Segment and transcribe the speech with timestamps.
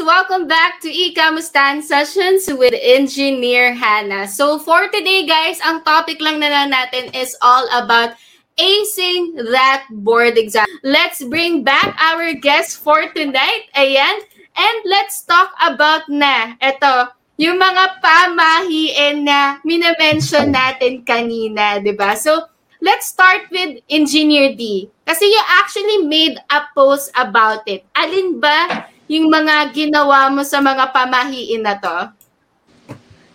[0.00, 4.24] Welcome back to Ikamustan Sessions with Engineer Hannah.
[4.32, 8.16] So for today guys, ang topic lang na lang natin is all about
[8.56, 10.64] acing that board exam.
[10.80, 13.68] Let's bring back our guest for tonight.
[13.76, 14.24] Ayan.
[14.56, 22.16] And let's talk about na, ito, yung mga pamahiin na minamention natin kanina, di ba?
[22.16, 22.48] So,
[22.80, 24.88] let's start with Engineer D.
[25.04, 27.84] Kasi you actually made a post about it.
[27.92, 31.98] Alin ba yung mga ginawa mo sa mga pamahiin na to?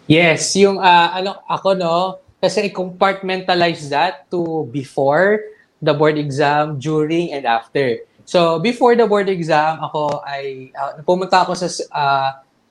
[0.07, 1.95] Yes, yung uh, ano ako no,
[2.39, 5.43] kasi i-compartmentalize that to before
[5.84, 7.99] the board exam, during and after.
[8.23, 12.29] So before the board exam, ako ay uh, pumunta ako sa uh,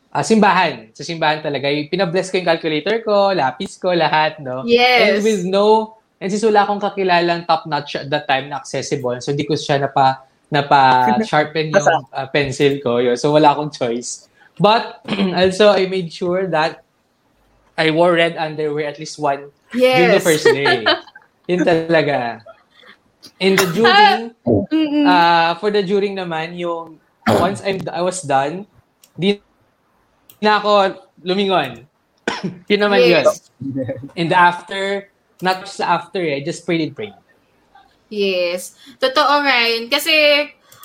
[0.09, 0.89] uh, simbahan.
[0.97, 1.69] Sa simbahan talaga.
[1.93, 4.65] Pinabless ko yung calculator ko, lapis ko, lahat, no?
[4.65, 5.21] Yes.
[5.21, 9.35] And with no, and since wala akong kakilalang top-notch at that time na accessible, so
[9.35, 13.03] hindi ko siya na pa na pa-sharpen yung uh, pencil ko.
[13.03, 13.19] Yun.
[13.19, 14.31] So, wala akong choice.
[14.55, 15.03] But,
[15.35, 16.87] also, I made sure that
[17.75, 19.99] I wore red underwear at least one yes.
[19.99, 20.87] during the first day.
[21.51, 22.47] Yun talaga.
[23.43, 24.31] In the during,
[25.11, 28.65] uh, for the during naman, yung once I'm, I was done,
[29.19, 29.43] di
[30.39, 31.89] na ako lumingon.
[32.71, 33.51] yun naman yes.
[33.61, 33.85] yun.
[34.15, 35.09] In the after,
[35.41, 37.17] not just after, eh, just prayed and prayed.
[38.09, 38.77] Yes.
[39.01, 39.89] Totoo, Ryan.
[39.89, 40.15] Kasi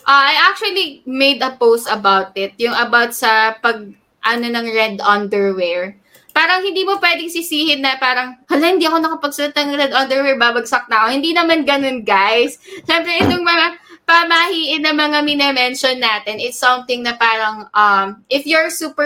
[0.06, 2.56] uh, I actually made a post about it.
[2.58, 3.86] Yung about sa pag
[4.23, 5.95] ano ng red underwear.
[6.30, 10.88] Parang hindi mo pwedeng sisihin na parang, hala, hindi ako nakapagsuot ng red underwear, babagsak
[10.88, 11.08] na ako.
[11.20, 12.62] Hindi naman ganun, guys.
[12.86, 13.66] Siyempre, itong mga
[14.10, 19.06] pamahiin na mga mine-mention natin, it's something na parang, um, if you're super,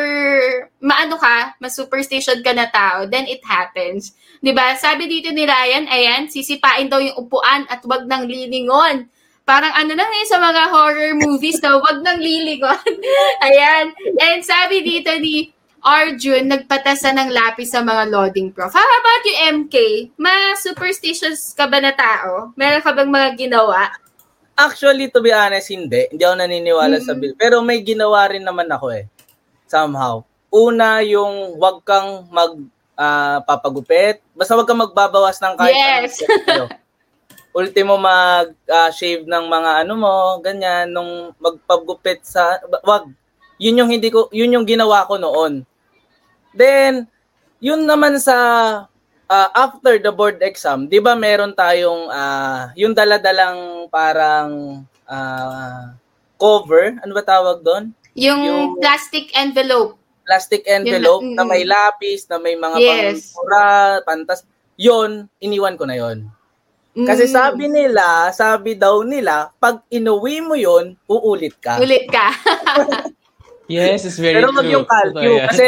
[0.80, 4.16] maano ka, ma-superstition ka na tao, then it happens.
[4.40, 4.80] ba?
[4.80, 9.12] Sabi dito ni Ryan, ayan, sisipain daw yung upuan at wag nang lilingon.
[9.44, 12.88] Parang ano na eh, sa mga horror movies na wag nang lilingon.
[13.52, 13.92] ayan.
[14.24, 15.52] And sabi dito ni
[15.84, 18.72] Arjun, nagpatasa ng lapis sa mga loading prof.
[18.72, 19.76] How about you, MK?
[20.16, 22.56] Ma-superstitious ka ba na tao?
[22.56, 23.92] Meron ka bang mga ginawa?
[24.54, 26.06] Actually, to be honest, hindi.
[26.14, 27.10] Hindi ako naniniwala mm-hmm.
[27.10, 27.34] sa bill.
[27.34, 29.10] Pero may ginawa rin naman ako eh.
[29.66, 30.22] Somehow.
[30.54, 32.54] Una, yung wag kang mag
[32.94, 34.22] uh, papagupit.
[34.38, 36.22] Basta wag kang magbabawas ng kahit yes.
[36.50, 36.70] ano.
[37.58, 43.10] Ultimo mag uh, shave ng mga ano mo, ganyan nung magpagupit sa wag.
[43.62, 45.62] Yun yung hindi ko yun yung ginawa ko noon.
[46.54, 47.06] Then
[47.62, 48.38] yun naman sa
[49.34, 55.98] uh, after the board exam, 'di ba meron tayong uh, yung daladalang parang uh,
[56.38, 57.90] cover, ano ba tawag doon?
[58.14, 63.36] Yung, yung plastic envelope plastic envelope yung, na may lapis, na may mga yes.
[63.36, 64.48] pangmura, pantas.
[64.80, 66.26] Yon, iniwan ko na yon.
[66.94, 67.34] Kasi mm.
[67.34, 71.78] sabi nila, sabi daw nila, pag inuwi mo yon, uulit ka.
[71.78, 72.34] Ulit ka.
[73.72, 74.62] yes, it's very Pero true.
[74.66, 75.66] Pero yung calcu, kasi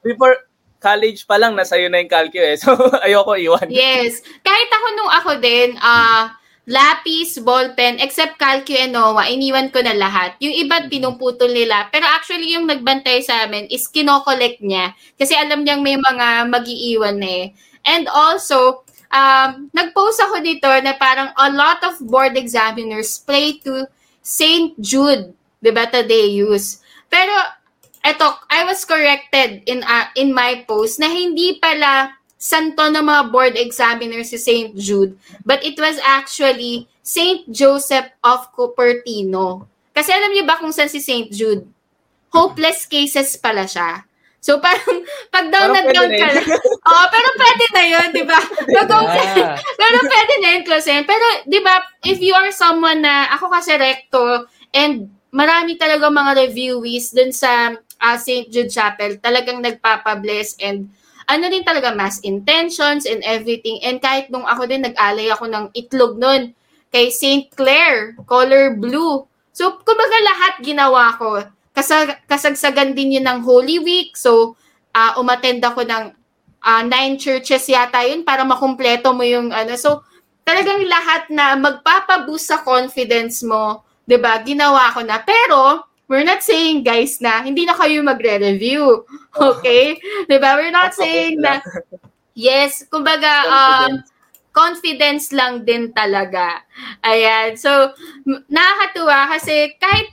[0.00, 0.47] before
[0.78, 2.58] college pa lang, nasa iyo na yung calcu eh.
[2.62, 3.68] So, ayoko iwan.
[3.70, 4.22] Yes.
[4.42, 6.24] Kahit ako nung ako din, ah, uh,
[6.68, 10.36] lapis, ballpen, except Calcu and NOAA, iniwan ko na lahat.
[10.44, 11.88] Yung iba, pinuputol nila.
[11.88, 14.92] Pero actually, yung nagbantay sa amin is kinokollect niya.
[15.16, 17.56] Kasi alam niyang may mga magiiwan eh.
[17.88, 23.88] And also, um, nag-post ako dito na parang a lot of board examiners play to
[24.20, 24.76] St.
[24.76, 25.32] Jude,
[25.64, 25.88] di ba,
[26.28, 26.84] use.
[27.08, 27.32] Pero,
[28.08, 33.22] eto, I was corrected in uh, in my post na hindi pala santo ng mga
[33.28, 34.72] board examiners si St.
[34.78, 37.44] Jude, but it was actually St.
[37.52, 39.66] Joseph of Cupertino.
[39.92, 41.28] Kasi alam niyo ba kung saan si St.
[41.34, 41.66] Jude?
[42.30, 44.06] Hopeless cases pala siya.
[44.38, 45.02] So parang
[45.34, 46.46] pag down na down ka lang.
[46.88, 48.38] oh, pero pwede na 'yon, 'di ba?
[48.70, 49.58] yeah.
[49.74, 53.74] pero pwede na 'yun close Pero 'di ba, if you are someone na ako kasi
[53.74, 58.48] recto and marami talaga mga reviewees dun sa uh, St.
[58.50, 60.90] Jude Chapel, talagang nagpapabless and
[61.28, 63.76] ano din talaga, mass intentions and everything.
[63.84, 66.56] And kahit nung ako din, nag-alay ako ng itlog nun
[66.88, 67.52] kay St.
[67.52, 69.28] Clair, color blue.
[69.52, 71.44] So, kumbaga lahat ginawa ko.
[71.76, 74.16] Kasag kasagsagan din yun ng Holy Week.
[74.16, 74.56] So,
[74.96, 76.16] uh, umattend ako ng
[76.64, 79.76] uh, nine churches yata yun para makumpleto mo yung ano.
[79.76, 80.00] So,
[80.48, 84.40] talagang lahat na magpapaboost sa confidence mo, 'di ba?
[84.40, 85.20] Ginawa ko na.
[85.20, 89.04] Pero we're not saying guys na hindi na kayo magre-review.
[89.36, 90.00] Okay?
[90.26, 90.56] 'Di ba?
[90.56, 91.60] We're not saying na
[92.32, 94.02] yes, kumbaga um
[94.50, 96.64] confidence lang din talaga.
[97.04, 97.54] Ayan.
[97.54, 97.94] So
[98.50, 100.08] nakakatuwa kasi kahit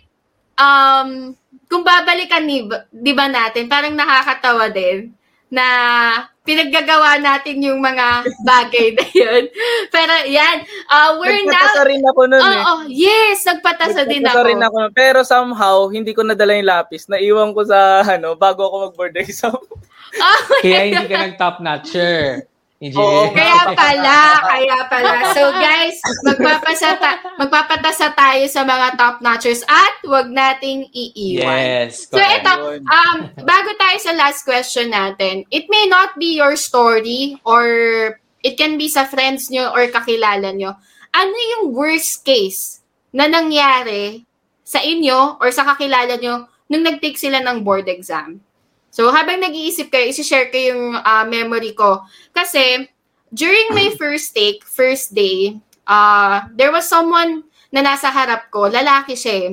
[0.59, 1.33] um
[1.65, 5.15] kung babalikan ni 'di ba natin, parang nakakatawa din
[5.55, 5.67] na
[6.45, 9.43] pinaggagawa natin yung mga bagay na yun.
[9.95, 10.61] Pero yan,
[10.91, 11.57] uh, we're now...
[11.57, 12.61] Nagpatasa rin ako nun Oo, eh.
[12.61, 14.49] oh, yes, nagpatasa din Nagpatasa ako.
[14.51, 14.79] rin ako.
[14.93, 17.09] Pero somehow, hindi ko nadala yung lapis.
[17.09, 17.79] Naiwan ko sa,
[18.15, 19.57] ano, bago ako mag-board exam.
[19.57, 22.45] Oh, Kaya hindi ka nag-top notcher.
[22.83, 23.31] Oo, Engineer.
[23.39, 25.11] Kaya pala, kaya pala.
[25.31, 25.95] So guys,
[26.27, 31.87] magpapasa ta- magpapatasa tayo sa mga top notchers at wag nating iiwan.
[31.87, 32.11] Yes.
[32.11, 32.51] So ito,
[32.83, 33.17] um,
[33.47, 37.63] bago tayo sa last question natin, it may not be your story or
[38.43, 40.75] it can be sa friends nyo or kakilala nyo.
[41.15, 42.83] Ano yung worst case
[43.15, 44.27] na nangyari
[44.67, 48.44] sa inyo or sa kakilala nyo nung nag-take sila ng board exam?
[48.95, 52.07] So habang nag-iisip kayo, isi-share ko yung ah, memory ko.
[52.31, 52.87] Kasi
[53.27, 57.43] during my first take, first day, uh, there was someone
[57.75, 59.49] na nasa harap ko, lalaki siya eh.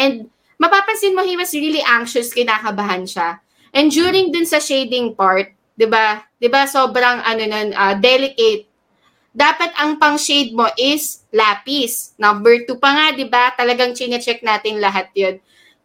[0.00, 3.36] And mapapansin mo, he was really anxious, kinakabahan siya.
[3.76, 6.24] And during dun sa shading part, 'di ba?
[6.40, 8.64] 'Di ba sobrang ano nun, ah, delicate.
[9.36, 12.16] Dapat ang pang-shade mo is lapis.
[12.16, 13.52] Number two pa nga, 'di ba?
[13.52, 15.36] Talagang chine-check natin lahat 'yun.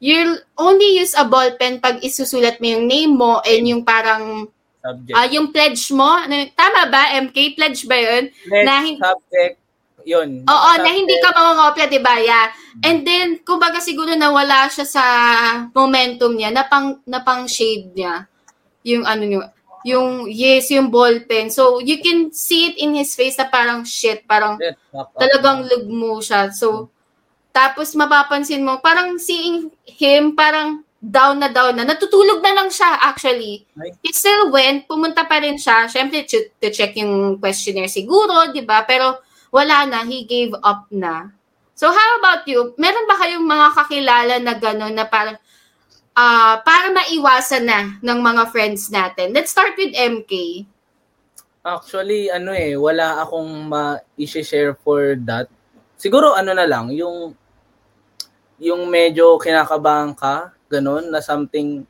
[0.01, 4.49] You'll only use a ball pen pag isusulat mo yung name mo and yung parang
[4.81, 5.13] Subject.
[5.13, 6.09] ah yung pledge mo.
[6.09, 7.13] Ano, tama ba?
[7.21, 8.33] MK pledge ba 'yun?
[8.49, 9.55] Next na hin- subject,
[10.01, 10.29] yun.
[10.41, 10.97] Oo, na Subject.
[10.97, 12.17] hindi ka mangongopya, di ba?
[12.17, 12.49] Yeah.
[12.81, 15.03] And then, kumbaga siguro nawala siya sa
[15.69, 18.25] momentum niya, na pang, na pang shade niya.
[18.81, 19.41] Yung ano niyo,
[19.85, 21.53] yung, yes, yung ball pen.
[21.53, 24.57] So, you can see it in his face na parang shit, parang
[25.13, 26.49] talagang lugmo siya.
[26.49, 26.89] So,
[27.51, 31.83] tapos mapapansin mo, parang seeing him, parang down na down na.
[31.83, 33.67] Natutulog na lang siya, actually.
[33.75, 33.91] Ay.
[34.05, 35.89] He still went, pumunta pa rin siya.
[35.91, 38.85] Siyempre, to, to check yung questionnaire siguro, di ba?
[38.85, 39.19] Pero
[39.49, 41.33] wala na, he gave up na.
[41.75, 42.77] So, how about you?
[42.77, 45.35] Meron ba kayong mga kakilala na gano'n na parang,
[46.13, 49.33] ah para maiwasan na ng mga friends natin?
[49.33, 50.63] Let's start with MK.
[51.65, 55.49] Actually, ano eh, wala akong ma-share for that.
[55.97, 57.33] Siguro ano na lang, yung
[58.61, 61.81] yung medyo kinakabahan ka, ganun, na something,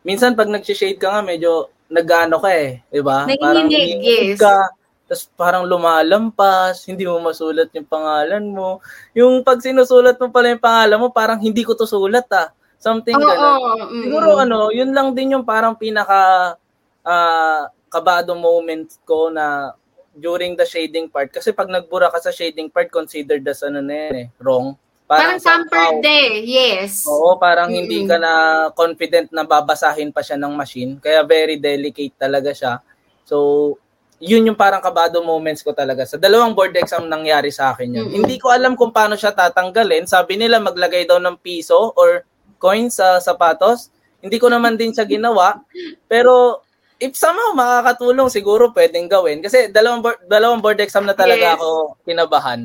[0.00, 3.28] minsan pag nag-shade ka nga, medyo nag-ano ka eh, di ba?
[3.28, 4.40] Nanginginig yes.
[4.40, 4.72] ka,
[5.06, 8.82] tapos parang lumalampas, hindi mo masulat yung pangalan mo.
[9.14, 12.50] Yung pag sinusulat mo pala yung pangalan mo, parang hindi ko to sulat ah.
[12.82, 13.58] Something Oo, ganun.
[13.86, 14.02] mm.
[14.02, 16.54] Siguro ano, yun lang din yung parang pinaka
[17.06, 19.78] ah, kabado moment ko na
[20.10, 21.30] during the shading part.
[21.30, 24.74] Kasi pag nagbura ka sa shading part, considered as ano na yan eh, wrong.
[25.06, 27.06] Parang somehow- tampered eh, yes.
[27.06, 28.10] Oo, parang hindi Mm-mm.
[28.10, 28.32] ka na
[28.74, 30.98] confident na babasahin pa siya ng machine.
[30.98, 32.82] Kaya very delicate talaga siya.
[33.22, 33.78] So,
[34.18, 36.02] yun yung parang kabado moments ko talaga.
[36.02, 38.06] Sa dalawang board exam nangyari sa akin yun.
[38.08, 38.16] Mm-mm.
[38.18, 40.10] Hindi ko alam kung paano siya tatanggalin.
[40.10, 42.26] Sabi nila maglagay daw ng piso or
[42.56, 43.92] coin sa sapatos.
[44.18, 45.60] Hindi ko naman din siya ginawa.
[46.04, 46.64] Pero
[46.96, 49.38] if somehow makakatulong, siguro pwedeng gawin.
[49.38, 51.54] Kasi dalawang board, dalawang board exam na talaga Yes.
[51.54, 51.68] ako
[52.02, 52.60] kinabahan.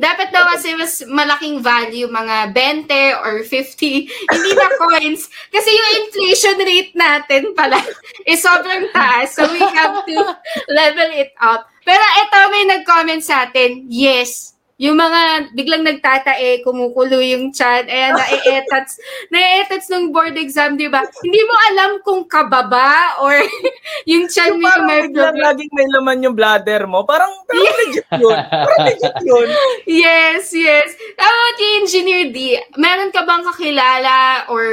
[0.00, 5.28] Dapat daw kasi mas malaking value, mga 20 or 50, hindi na coins.
[5.52, 7.78] Kasi yung inflation rate natin pala
[8.30, 9.36] is sobrang taas.
[9.36, 10.16] So we have to
[10.78, 11.68] level it up.
[11.84, 18.14] Pero eto may nag-comment sa atin, yes, yung mga biglang nagtatae, kumukulo yung chan, ayan,
[18.18, 18.98] na-e-etats,
[19.30, 21.06] na-e-etats ng board exam, di ba?
[21.22, 23.38] Hindi mo alam kung kababa or
[24.10, 25.38] yung chan mo yung may problem.
[25.38, 27.06] laging may laman yung bladder mo.
[27.06, 28.38] Parang, parang legit yun.
[28.50, 29.48] Parang legit yun.
[29.84, 30.90] Yes, yes.
[31.14, 32.58] About you, Engineer D?
[32.74, 34.66] Meron ka bang kakilala or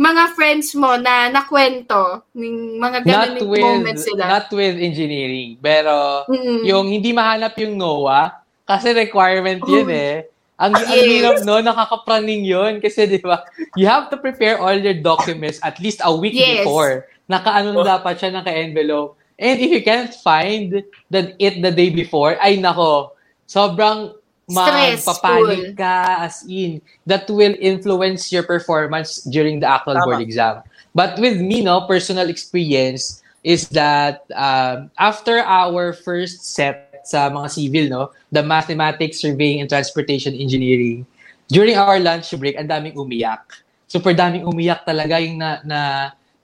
[0.00, 4.24] mga friends mo na nakwento ng mga ganun moments sila?
[4.32, 6.64] not with engineering pero Mm-mm.
[6.64, 8.39] yung hindi mahanap yung NOAA
[8.70, 9.90] kasi requirement yun Oh.
[9.90, 11.08] eh ang ang Yes.
[11.08, 13.42] hirap no nakakapraning yun kasi di ba
[13.74, 16.62] you have to prepare all your documents at least a week Yes.
[16.62, 17.82] before nakaano Oh.
[17.82, 22.60] na dapat siya naka-envelope and if you can't find the it the day before ay
[22.60, 23.16] nako
[23.48, 24.12] sobrang
[24.50, 30.04] magpapanik ka as in that will influence your performance during the actual Tama.
[30.04, 30.60] board exam
[30.92, 37.48] but with me no personal experience is that um, after our first set sa mga
[37.50, 38.02] civil no?
[38.30, 41.02] The mathematics surveying and transportation engineering.
[41.50, 43.42] During our lunch break ang daming umiyak.
[43.90, 45.80] Super daming umiyak talaga yung na, na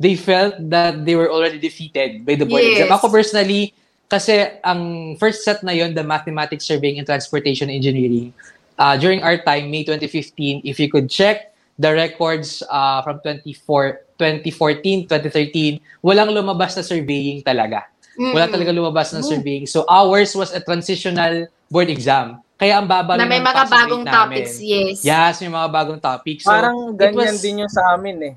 [0.02, 2.82] they felt that they were already defeated by the board Yes.
[2.82, 3.72] exam ako personally
[4.06, 8.30] kasi ang first set na yon the mathematics surveying and transportation engineering
[8.78, 14.04] uh, during our time May 2015 if you could check the records uh, from 24
[14.20, 20.50] 2014 2013 walang lumabas na surveying talaga wala talaga lumabas ng surveying so ours was
[20.50, 25.04] a transitional board exam kaya ang baba na may ng mga bagong topics, yes.
[25.04, 28.34] yes may mga bagong topics so Parang ganyan was- din yung sa amin eh.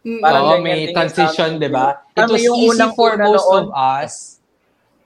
[0.00, 2.00] Parang Oo, may transition, di ba?
[2.16, 3.68] It was yung easy unang for most noon.
[3.68, 4.40] of us.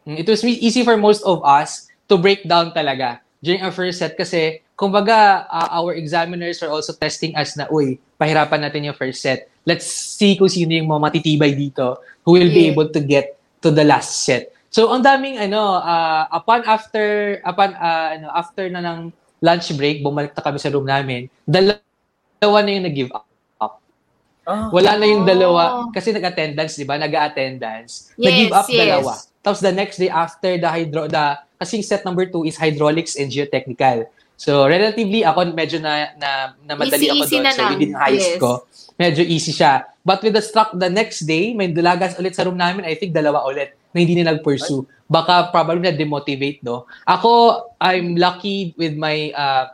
[0.06, 3.98] Mm, It was easy for most of us to break down talaga during our first
[3.98, 8.94] set kasi kumbaga uh, our examiners are also testing us na, uy, pahirapan natin yung
[8.94, 9.50] first set.
[9.66, 12.78] Let's see kung sino yung mga matitibay dito who will be Yeah.
[12.78, 13.33] able to get
[13.64, 14.52] to the last set.
[14.68, 19.08] So ang daming ano, uh, upon after upon uh, ano after na ng
[19.40, 21.32] lunch break, bumalik na kami sa room namin.
[21.48, 23.24] Dalawa na yung nag-give up.
[24.44, 24.68] Ah.
[24.68, 25.28] Wala na yung Oh.
[25.28, 25.62] dalawa.
[25.88, 27.00] Kasi nag-attendance, di ba?
[27.00, 28.12] Nag-attendance.
[28.16, 28.80] Yes, Nag-give up yes.
[28.84, 29.12] dalawa.
[29.40, 31.24] Tapos the next day after the hydro, the,
[31.56, 34.04] kasi set number two is hydraulics and geotechnical.
[34.36, 36.30] So, relatively, ako medyo na, na,
[36.60, 37.44] na madali ako Easy-easy doon.
[37.44, 38.40] na So, within highest Yes.
[38.40, 38.50] ko,
[39.00, 39.72] medyo easy siya.
[40.04, 43.16] But with the struck the next day, may dulagas ulit sa room namin, I think
[43.16, 44.84] dalawa ulit na hindi na nag-pursue.
[45.08, 46.84] Baka probably na demotivate, no?
[47.08, 49.72] Ako, I'm lucky with my uh,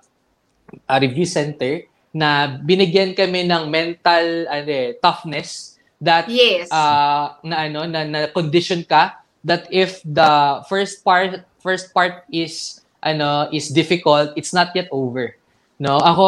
[0.87, 1.83] uh, review center
[2.15, 6.73] na binigyan kami ng mental ano, eh, toughness that Yes.
[6.73, 12.83] uh, na ano na, na condition ka that if the first part first part is
[13.05, 15.37] ano is difficult it's not yet over
[15.77, 16.27] no ako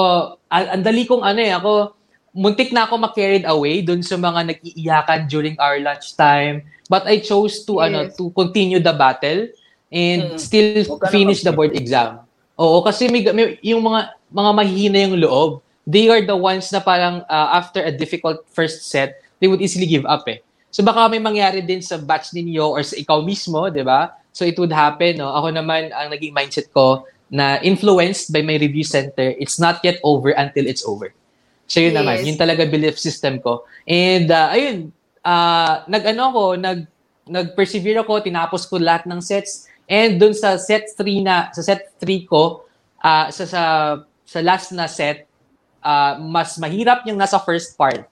[0.52, 1.96] ang dali kong ano eh ako
[2.32, 7.20] muntik na ako ma-carried away dun sa mga nag-iiyakan during our lunch time but I
[7.20, 8.16] chose to ano Yes.
[8.16, 9.48] to continue the battle
[9.92, 10.40] and Mm.
[10.40, 12.24] still Huwag finish the board exam
[12.56, 16.80] oo kasi may, may yung mga mga mahihina yung loob they are the ones na
[16.80, 20.40] parang uh, after a difficult first set they would easily give up eh
[20.72, 24.16] So baka may mangyari din sa batch ninyo or sa ikaw mismo, 'di ba?
[24.32, 25.28] So it would happen, no?
[25.28, 30.00] Ako naman ang naging mindset ko na influenced by my review center, it's not yet
[30.00, 31.12] over until it's over.
[31.72, 31.98] So yun Yes.
[31.98, 33.64] naman, yun talaga belief system ko.
[33.88, 34.92] And uh, ayun,
[35.24, 36.84] uh, nag-ano ko, nag
[37.24, 39.64] nag-persevere ako, tinapos ko lahat ng sets.
[39.88, 42.66] And dun sa set 3 na, sa set 3 ko,
[43.00, 43.62] uh, sa, sa,
[44.26, 45.24] sa last na set,
[45.80, 48.04] uh, mas mahirap yung nasa first part.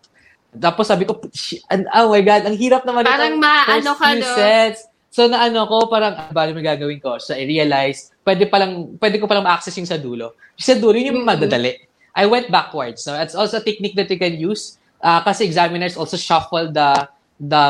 [0.51, 4.09] Tapos sabi ko, "Sh- an- oh my God, ang hirap naman Parang itong maano ka,
[4.15, 4.31] no?
[4.35, 4.81] sets.
[5.11, 7.19] So naano ko, parang, ah, bali gagawin ko.
[7.19, 10.39] So I realized, pwede, palang, pwede ko palang ma-access yung sa dulo.
[10.55, 11.31] Yung sa dulo, yun yung Mm.
[11.35, 11.90] madadali.
[12.15, 13.03] I went backwards.
[13.03, 14.79] So it's also a technique that you can use.
[15.01, 17.09] Uh, kasi examiners also shuffle the
[17.41, 17.65] the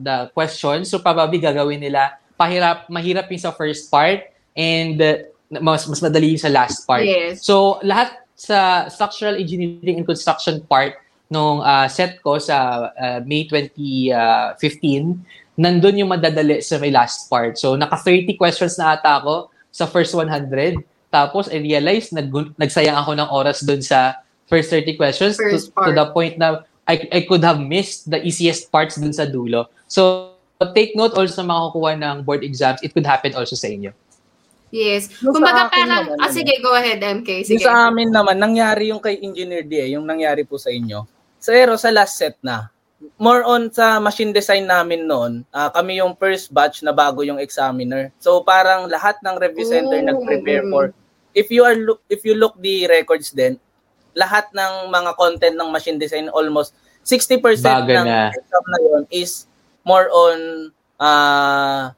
[0.00, 0.88] the questions.
[0.88, 5.20] So probably gagawin nila pahirap mahirap yung sa first part and uh,
[5.60, 7.04] mas mas madali yung sa last part.
[7.04, 7.44] Yes.
[7.44, 10.96] So lahat sa structural engineering and construction part
[11.32, 14.12] nung uh, set ko sa uh, May 2015,
[15.56, 17.56] nandun yung madadali sa may last part.
[17.56, 20.76] So naka 30 questions na ata ako sa first 100.
[21.12, 24.16] Tapos I realized nag nagsayang ako ng oras dun sa
[24.48, 25.86] first 30 questions to, First part.
[25.86, 29.68] to the point na I, I could have missed the easiest parts dun sa dulo.
[29.86, 30.32] So
[30.72, 33.92] take note also sa mga kukuha ng board exams, it could happen also sa inyo.
[34.72, 35.12] Yes.
[35.20, 36.32] Yung Kumbaga sa parang, naman, ah, ano?
[36.32, 37.44] sige, go ahead, MK.
[37.44, 37.68] Yung Sige.
[37.68, 41.04] sa amin naman, nangyari yung kay Engineer D, eh, yung nangyari po sa inyo.
[41.44, 42.72] Pero sa last set na,
[43.20, 47.36] more on sa machine design namin noon, ah, kami yung first batch na bago yung
[47.36, 48.08] examiner.
[48.16, 50.84] So parang lahat ng review center Oh, nag-prepare for
[51.32, 53.56] if you are look if you look the records then
[54.12, 58.30] lahat ng mga content ng machine design almost 60% Bago ng na.
[58.30, 59.50] exam na yon is
[59.82, 60.70] more on
[61.02, 61.90] ah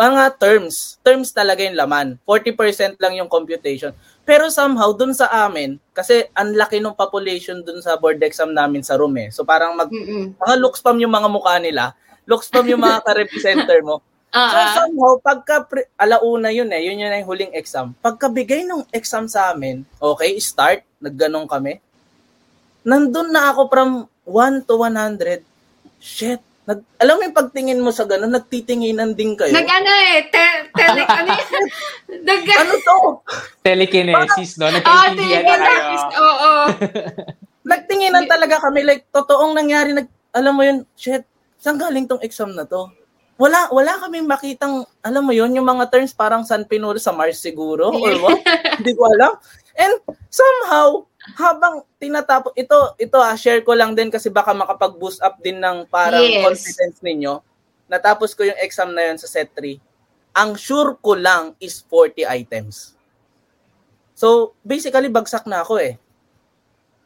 [0.00, 0.96] mga terms.
[1.04, 2.16] Terms talaga yung laman.
[2.24, 3.92] 40% lang yung computation.
[4.24, 8.80] Pero somehow, dun sa amin, kasi ang laki ng population dun sa board exam namin
[8.80, 9.28] sa room eh.
[9.28, 10.40] So parang mag, Mm-mm.
[10.40, 11.92] mga look spam yung mga mukha nila,
[12.24, 14.00] look spam yung mga ka-representer mo.
[14.30, 14.74] So Ah, ah.
[14.76, 17.98] somehow, pagka pre- alauna yun eh, yun yun yung huling exam.
[17.98, 21.82] Pagkabigay ng exam sa amin, okay, start, nagganong kami.
[22.80, 23.90] Nandun na ako from
[24.24, 25.42] 1 to 100.
[25.98, 26.38] Shit.
[26.62, 29.50] Nag, alam mo yung pagtingin mo sa ganun, nagtitinginan din kayo.
[29.50, 31.64] Nag-ano eh, te- tele, ano yun?
[32.30, 32.96] Nag- ano to?
[33.60, 34.64] Telekinesis, no?
[34.64, 35.58] Oh, Nagkaintindihan na kayo.
[35.58, 36.04] telekinesis.
[36.16, 36.50] Oo.
[37.70, 41.26] Nagtinginan talaga kami like totoong nangyari nag alam mo yun, shit,
[41.58, 42.86] saan galing tong exam na to?
[43.40, 47.40] Wala wala kaming makitang alam mo yun yung mga terms parang San Pinuro sa Mars
[47.40, 48.36] siguro or what?
[48.76, 49.32] Hindi ko alam.
[49.72, 49.96] And
[50.28, 51.08] somehow
[51.40, 55.88] habang tinatapos ito ito ah, share ko lang din kasi baka makapag-boost up din ng
[55.88, 56.44] parang Yes.
[56.44, 57.40] confidence ninyo.
[57.88, 59.80] Natapos ko yung exam na yun sa set 3.
[60.36, 62.92] Ang sure ko lang is 40 items.
[64.14, 65.96] So, basically bagsak na ako eh.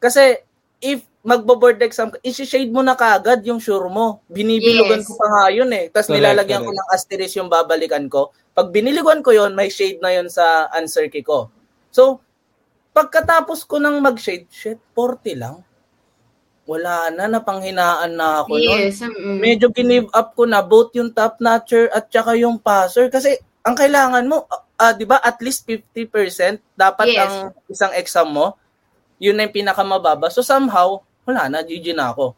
[0.03, 0.43] Kasi
[0.85, 4.21] if magbo-board exam ka, isi-shade mo na kagad yung sure mo.
[4.29, 5.09] Binibilugan Yes.
[5.09, 5.89] ko pa nga yun eh.
[5.89, 6.85] Tapos Correct, nilalagyan ko correct.
[6.85, 8.29] ng asterisk yung babalikan ko.
[8.53, 11.49] Pag biniliguan ko yun, may shade na yun sa answer key ko.
[11.89, 12.21] So,
[12.93, 15.65] pagkatapos ko nang mag-shade, shit, 40 lang.
[16.65, 19.01] Wala na, napanghinaan na ako nun Yes.
[19.01, 19.37] mm.
[19.37, 23.77] medyo give up ko na both yung top notcher at saka yung passer kasi ang
[23.77, 27.21] kailangan mo ah, 'di ba at least 50% dapat Yes.
[27.21, 27.33] ang
[27.69, 28.57] isang exam mo
[29.17, 32.35] yun na yung pinakamababa so somehow wala na GG na ako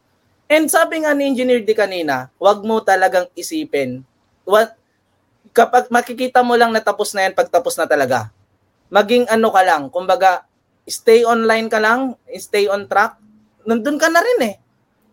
[0.48, 4.00] And sabi nga ni Engineer D kanina, wag mo talagang isipin.
[4.48, 4.72] What,
[5.52, 8.32] kapag makikita mo lang na tapos na yan, pag tapos na talaga.
[8.88, 10.48] Maging ano ka lang, kumbaga,
[10.88, 13.20] stay online ka lang, stay on track,
[13.68, 14.54] nandun ka na rin eh.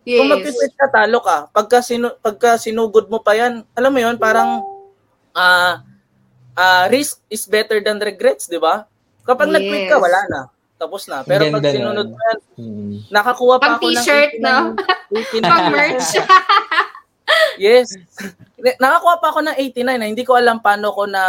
[0.08, 0.24] Yes.
[0.24, 1.52] Kung magpipit ka, talo ka.
[1.52, 4.64] Pagka, sinu- pagka sinugod mo pa yan, alam mo yon parang
[5.36, 5.84] ah
[6.56, 8.88] ah, risk is better than regrets, di ba?
[9.28, 9.54] Kapag Yes.
[9.60, 10.40] nag-quit ka, wala na.
[10.76, 11.24] Tapos na.
[11.24, 12.12] Pero pag Ganda sinunod nun.
[12.12, 12.94] mo yan, Hmm.
[13.08, 14.60] nakakuha pa Pang ako t-shirt, ng 89 no?
[15.10, 15.42] 89.
[15.42, 16.08] Pang merch.
[17.58, 17.88] yes.
[18.76, 21.22] Nakakuha pa ako ng 89 na hindi ko alam paano ko na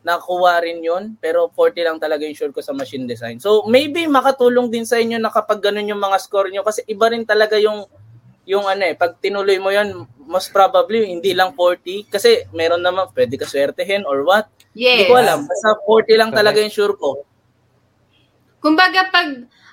[0.00, 1.16] nakuha rin yun.
[1.16, 3.36] Pero 40 lang talaga yung sure ko sa machine design.
[3.36, 6.60] So maybe makatulong din sa inyo na kapag ganun yung mga score nyo.
[6.60, 7.84] Kasi iba rin talaga yung
[8.48, 9.94] yung ano eh, pag tinuloy mo yan,
[10.26, 12.08] most probably hindi lang 40.
[12.10, 14.48] Kasi meron naman, pwede ka swertehin or what.
[14.74, 15.06] Hindi Yes.
[15.06, 15.38] ko alam.
[15.46, 17.22] Basta 40 lang talaga yung sure ko.
[18.60, 19.28] Kumbaga pag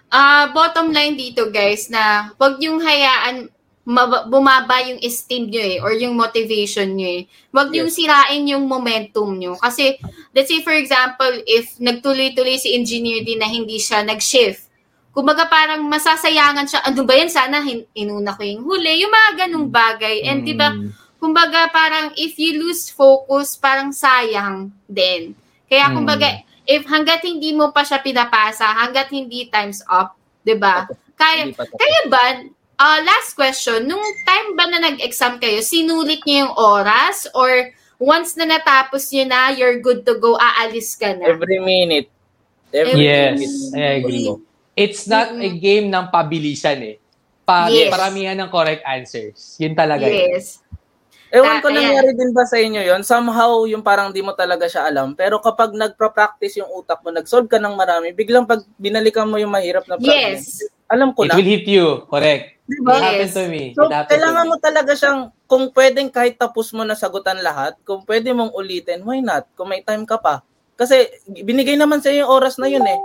[0.09, 3.51] ah, bottom line dito guys na wag yung hayaan
[3.83, 7.23] maba- bumaba yung esteem nyo eh or yung motivation nyo eh.
[7.51, 9.55] Wag yung sirain yung momentum nyo.
[9.55, 9.95] Kasi
[10.31, 14.67] let's say for example if nagtuloy-tuloy si engineer din na hindi siya nag-shift.
[15.11, 16.83] Kumbaga parang masasayangan siya.
[16.83, 17.31] Ano ba yan?
[17.31, 19.01] Sana hin- inuna ko yung huli.
[19.01, 20.21] Yung mga ganung bagay.
[20.23, 20.91] And di ba Hmm.
[21.17, 25.33] kumbaga parang if you lose focus, parang sayang din.
[25.65, 25.95] Kaya Mm.
[26.67, 30.85] If hanggat hindi mo pa siya pinapasa, hanggat hindi times up, 'di ba?
[31.17, 32.23] Kaya kaya ba
[32.77, 38.37] ah, last question, nung time ba na nag-exam kayo, sinulit niyo yung oras or once
[38.37, 41.25] na natapos niyo na, you're good to go, aalis ka na?
[41.25, 42.07] Every minute.
[42.69, 43.73] Every Yes, minute.
[43.73, 44.29] I agree.
[44.77, 46.95] It's not a game ng pabilisan eh.
[47.41, 47.89] Pa Yes.
[47.89, 49.57] paramihan ng correct answers.
[49.57, 50.05] Yun talaga.
[50.05, 50.37] yun.
[51.27, 51.91] Ewan ko Ah, ayan.
[51.91, 55.11] nangyari din ba sa inyo yon Somehow, yung parang di mo talaga siya alam.
[55.11, 59.51] Pero kapag nagpa-practice yung utak mo, nag-solve ka ng marami, biglang pag binalikan mo yung
[59.51, 60.63] mahirap na problem, Yes.
[60.87, 61.35] alam ko It na.
[61.35, 62.07] will hit you.
[62.07, 62.55] Correct.
[62.63, 62.95] Diba?
[62.95, 63.35] It happened Yes.
[63.35, 63.63] to me.
[63.75, 64.63] So, It happened kailangan to mo me.
[64.63, 69.19] talaga siyang, kung pwedeng kahit tapos mo na sagutan lahat, kung pwede mong ulitin, why
[69.19, 69.47] not?
[69.53, 70.43] Kung may time ka pa.
[70.75, 71.11] Kasi
[71.43, 72.99] binigay naman sa yung oras na yun eh.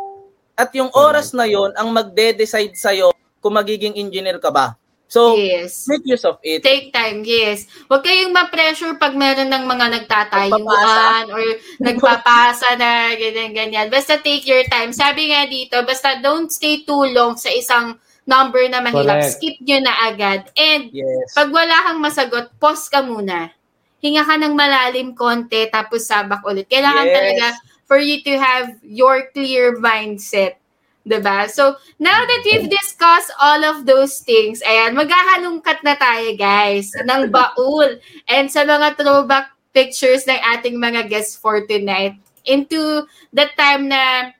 [0.54, 4.78] At yung oras na yun ang magde-decide sa'yo kung magiging engineer ka ba.
[5.12, 5.84] So, Yes.
[5.92, 6.64] make use of it.
[6.64, 7.68] Take time, yes.
[7.84, 11.44] Huwag kayong ma-pressure pag meron ng mga nagtatayuan or
[11.84, 13.92] nagpapasa na ganyan-ganyan.
[13.92, 14.88] Basta take your time.
[14.96, 19.20] Sabi nga dito, basta don't stay too long sa isang number na mahirap.
[19.20, 19.36] Correct.
[19.36, 20.48] Skip nyo na agad.
[20.56, 21.36] And Yes.
[21.36, 23.52] pag wala kang masagot, pause ka muna.
[24.00, 26.72] Hinga ka ng malalim konti, tapos sabak ulit.
[26.72, 27.14] Kailangan Yes.
[27.20, 27.46] talaga
[27.84, 30.61] for you to have your clear mindset.
[31.02, 31.50] 'Di ba?
[31.50, 37.30] So, now that we've discussed all of those things, ayan, maghahalungkat na tayo, guys, ng
[37.30, 37.98] baul
[38.30, 42.14] and sa mga throwback pictures ng ating mga guests for tonight
[42.46, 43.02] into
[43.34, 44.30] the time na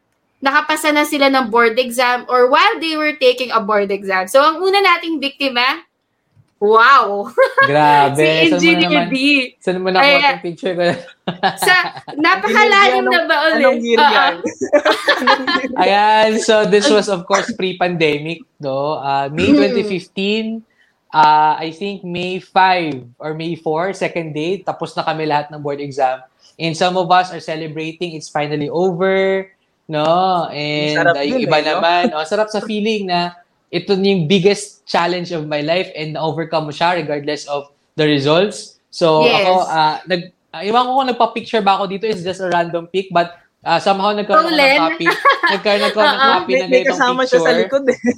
[0.43, 4.27] nakapasa na sila ng board exam or while they were taking a board exam.
[4.27, 5.87] So, ang una nating biktima,
[6.63, 7.27] wow!
[7.71, 8.47] Grabe.
[8.47, 9.17] si Saan mo na Engineer naman, D.
[9.59, 10.83] saan mo nakuha yung picture ko?
[11.67, 11.75] Sa
[12.15, 13.67] napakalalim na ba ulit?
[13.67, 14.35] Anong year yan?
[15.83, 19.03] Ayan, so this was of course pre-pandemic, no?
[19.03, 20.63] Uh, May Mm-hmm.
[20.63, 20.63] 2015,
[21.11, 25.59] uh, I think May 5 or May 4, second day, tapos na kami lahat ng
[25.59, 26.23] board exam.
[26.57, 29.51] And some of us are celebrating it's finally over,
[29.91, 30.47] no?
[30.49, 31.71] And Sarap uh, yung yun iba eh, no?
[31.79, 33.42] naman, oh, sarap sa feeling na
[33.73, 38.77] ito yung biggest challenge of my life and na-overcome mo siya regardless of the results.
[38.93, 39.49] So Yes.
[39.49, 40.21] ako, uh, nag,
[40.53, 43.33] uh, iwan ko kung nagpa-picture ba ako dito, it's just a random pic, but
[43.65, 45.07] uh, somehow nagkaroon ako ng copy.
[45.53, 47.29] Nagkaroon ako ng copy may ganitong kasama picture.
[47.33, 47.99] siya sa likod eh.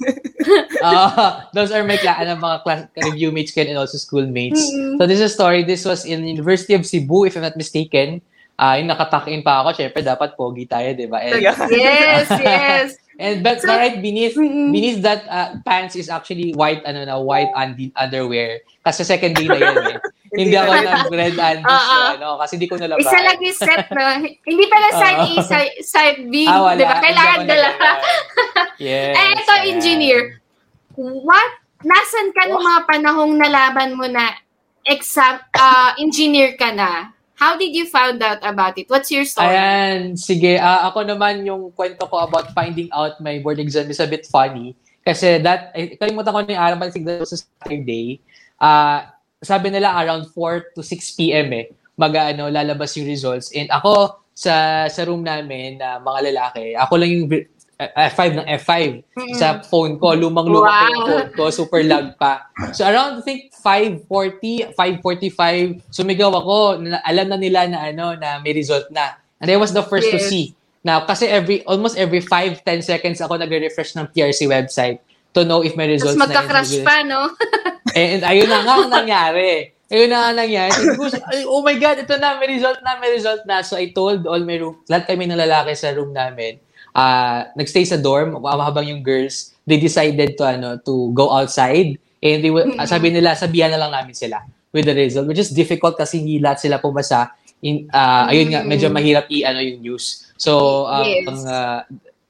[0.85, 4.61] Ah, those are my cla- ano, mga class, review mates ko and also schoolmates.
[4.61, 5.01] Mm-mm.
[5.01, 5.65] So this is a story.
[5.65, 8.21] This was in University of Cebu, if I'm not mistaken.
[8.53, 11.25] Ah, yung nakatakin pa ako, syempre dapat pogi tayo, di ba?
[11.25, 11.41] And.
[11.41, 12.87] Yes, yes.
[13.17, 14.71] And but So- right beneath Mm-mm.
[14.71, 19.47] beneath that uh, pants is actually white ano na white undi- underwear kasi second day
[19.47, 19.99] na yun eh.
[20.35, 23.07] hindi ako Hindi nag red undies so, ano kasi di ko nalabas.
[23.07, 24.03] Isa lang yung set, no?
[24.43, 25.43] Hindi pala side A, Oo.
[25.47, 26.43] side, side B.
[26.43, 26.75] Ah, wala.
[26.75, 26.99] Di ba?
[26.99, 27.97] Kailangan Hindi nagalaman.
[28.83, 29.13] Yes.
[29.15, 29.65] Eh, ito, ayan.
[29.71, 30.21] engineer.
[30.99, 31.51] What?
[31.87, 34.35] Nasaan ka nung mga panahong nalaman mo na
[34.83, 37.14] exam, ah, engineer ka na?
[37.35, 38.87] How did you found out about it?
[38.87, 39.51] What's your story?
[39.51, 40.55] Ayan, sige.
[40.55, 44.23] Ah, ako naman yung kwento ko about finding out my board exam is a bit
[44.27, 44.75] funny.
[45.03, 48.23] Kasi that, eh, kalimutan ko na yung araw, but siguro sa Saturday,
[48.57, 51.51] ah, sabi nila around 4 to 6 p.m.
[51.53, 51.65] eh,
[51.99, 53.51] mag ano, lalabas yung results.
[53.51, 57.39] And ako, sa sa room namin na mga lalaki, ako lang yung uh,
[57.75, 58.71] F5 ng F5
[59.03, 59.35] Mm-mm.
[59.35, 60.15] sa phone ko.
[60.15, 61.07] Lumang-luma yung Wow.
[61.11, 61.43] phone ko.
[61.51, 62.47] Super lag pa.
[62.71, 66.79] So around, I think, 5.40, 5.45, sumigaw ako.
[67.03, 69.19] Alam na nila na ano na may result na.
[69.43, 70.31] And I was the first to Yes.
[70.31, 70.45] see.
[70.85, 75.01] Now, kasi every, almost every 5, 10 seconds ako nagre-refresh ng PRC website
[75.35, 77.27] to know if may results Tapos magka-crush pa, no?
[77.97, 79.75] And ayun na nga ang nangyari.
[79.91, 80.79] Ayun na nga ang nangyari.
[81.49, 83.59] oh my God, ito na, may result na, may result na.
[83.65, 86.61] So I told all my room, lahat kami ng lalaki sa room namin,
[86.95, 92.41] uh, nagstay sa dorm habang yung girls, they decided to ano to go outside and
[92.41, 92.87] they will, mm-hmm.
[92.87, 94.41] sabi nila, sabihan na lang namin sila
[94.73, 97.35] with the result, which is difficult kasi hindi lahat sila pumasa.
[97.63, 100.27] In, uh, ayun nga, medyo mahirap i-ano yung news.
[100.35, 101.25] So, um, yes.
[101.27, 101.79] ang, uh,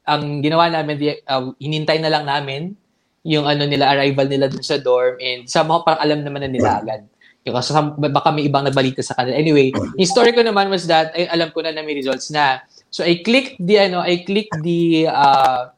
[0.06, 2.78] ang ginawa namin, uh, hinintay na lang namin
[3.25, 6.78] yung ano nila, arrival nila dun sa dorm and somehow parang alam naman na nila
[6.78, 7.01] agad.
[7.41, 9.34] Yung kasi baka may ibang nagbalita sa kanila.
[9.34, 12.62] Anyway, yung story ko naman was that, ay, alam ko na na may results na.
[12.95, 15.75] So I clicked the ano, I clicked the uh,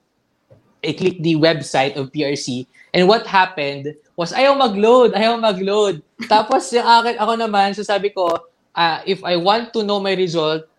[0.86, 6.06] I clicked the website of PRC and what happened was ayaw mag-load, ayaw mag-load.
[6.30, 8.38] Tapos yung akin, ako naman, so sabi ko,
[8.78, 10.70] uh, if I want to know my result,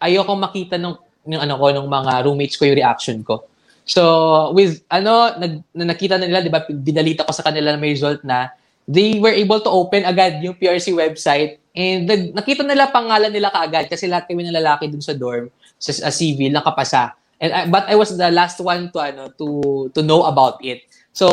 [0.00, 0.96] ayaw kong makita ng,
[1.28, 3.44] ng ano ko, ng mga roommates ko yung reaction ko.
[3.84, 7.92] So, with, ano, nag, nakita na nila, di ba, binalita ko sa kanila na may
[7.92, 8.48] result na,
[8.88, 13.48] they were able to open agad yung PRC website and nag, nakita nila pangalan nila
[13.48, 15.48] kaagad kasi lahat kami ng lalaki dun sa dorm,
[15.82, 17.18] sa, sa civil, nakapasa.
[17.42, 19.46] And I, but I was the last one to ano to
[19.90, 20.86] to know about it.
[21.10, 21.26] So,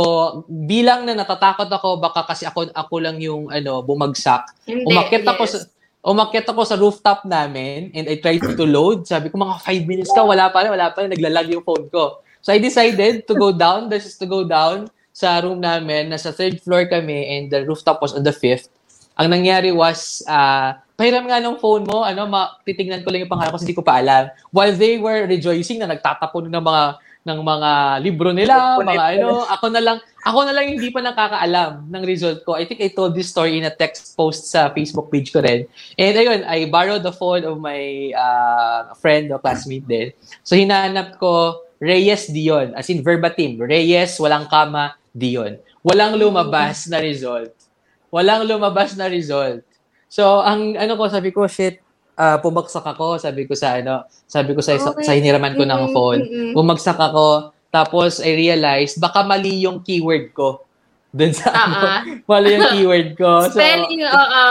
[0.50, 4.66] bilang na natatakot ako baka kasi ako ako lang yung ano bumagsak.
[4.66, 5.32] Hindi, umakyat yes.
[5.38, 5.58] ako sa
[6.00, 9.06] umakyat ako sa rooftop namin and I tried to load.
[9.06, 11.86] Sabi ko mga 5 minutes ka, wala pa rin, wala pa rin, naglalag yung phone
[11.94, 12.26] ko.
[12.42, 16.34] So I decided to go down, this is to go down sa room namin, nasa
[16.34, 18.72] third floor kami and the rooftop was on the fifth.
[19.20, 23.32] Ang nangyari was, uh, pahiram nga ng phone mo, ano, ma- titignan ko lang yung
[23.32, 24.28] pangalan kasi hindi ko pa alam.
[24.52, 26.84] While they were rejoicing na nagtatapon ng mga
[27.20, 27.72] ng mga
[28.04, 32.44] libro nila, mga ano, ako na lang, ako na lang hindi pa nakakaalam ng result
[32.44, 32.60] ko.
[32.60, 35.68] I think I told this story in a text post sa Facebook page ko rin.
[35.96, 40.08] And ayun, I borrowed the phone of my uh, friend o classmate din.
[40.44, 45.60] So hinanap ko Reyes Dion, as in verbatim, Reyes, walang kama, Dion.
[45.80, 47.56] Walang lumabas na result.
[48.12, 49.64] Walang lumabas na result.
[50.10, 51.80] So, ang ano ko, sabi ko, shit,
[52.20, 55.06] uh, pumaksak ako, sabi ko sa ano, sabi ko sa okay.
[55.06, 56.22] sa hiniraman ko ng phone.
[56.52, 60.66] Bumagsak ako, tapos I realized baka mali yung keyword ko.
[61.18, 61.64] Dun sa uh-uh.
[61.64, 61.78] ano,
[62.26, 63.48] mali yung keyword ko.
[63.48, 64.44] So, Spelling, oo.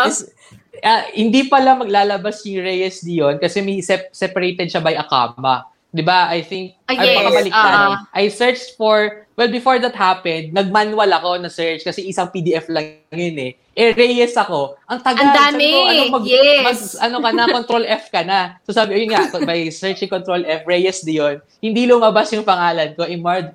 [0.79, 5.67] Uh, hindi pala maglalabas yung Reyes Dion kasi may sep- separated siya by a comma.
[5.99, 6.31] 'Di ba?
[6.31, 7.73] I think uh, yes, ay pakabaliktad.
[7.75, 12.71] Uh, I searched for well before that happened, nagmanual ako na search kasi isang PDF
[12.71, 13.53] lang yun eh.
[13.75, 14.79] Eh Reyes ako.
[14.87, 15.27] Ang tagal.
[15.27, 15.71] Ang dami.
[15.71, 16.63] Ko, ano, mag, yes.
[16.63, 18.59] mag, ano ka na, control F ka na.
[18.67, 23.07] So sabi, yun nga, by searching control F, Reyes Dion, hindi lumabas yung pangalan ko.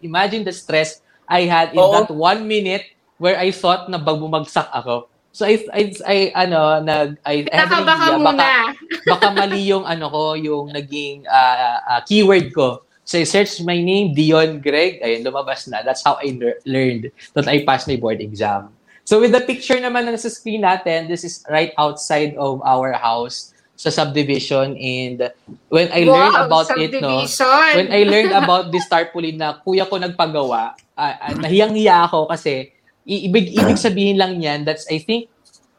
[0.03, 1.91] Imagine the stress I had in Oo.
[1.91, 2.87] that one minute
[3.19, 5.11] where I thought na bumagsak ako.
[5.33, 8.49] So I I, I ano nag I, I have an idea baka,
[9.17, 12.85] baka mali yung ano ko yung naging uh, uh, keyword ko.
[13.01, 15.81] So I searched my name Dion Greg ayun lumabas na.
[15.81, 18.69] That's how I le- learned that I passed my board exam.
[19.03, 22.93] So with the picture naman na sa screen natin, this is right outside of our
[22.93, 25.33] house sa subdivision and
[25.67, 27.25] when I wow, learned about it no
[27.73, 32.69] when I learned about this tarpaulin na kuya ko nagpagawa uh, uh, nahiyang-hiya ako kasi
[33.03, 35.27] ibig ibig sabihin lang niyan that's I think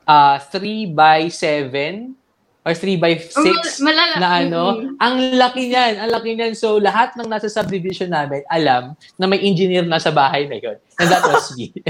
[0.04, 2.12] uh 3 by 7
[2.64, 4.62] or 3 by 6 Malala- na ano.
[4.76, 4.96] Mm-hmm.
[5.00, 6.52] ang laki niyan ang laki niyan.
[6.56, 10.76] So lahat ng nasa subdivision namin alam na may engineer na sa bahay na yun.
[11.00, 11.72] And that was me.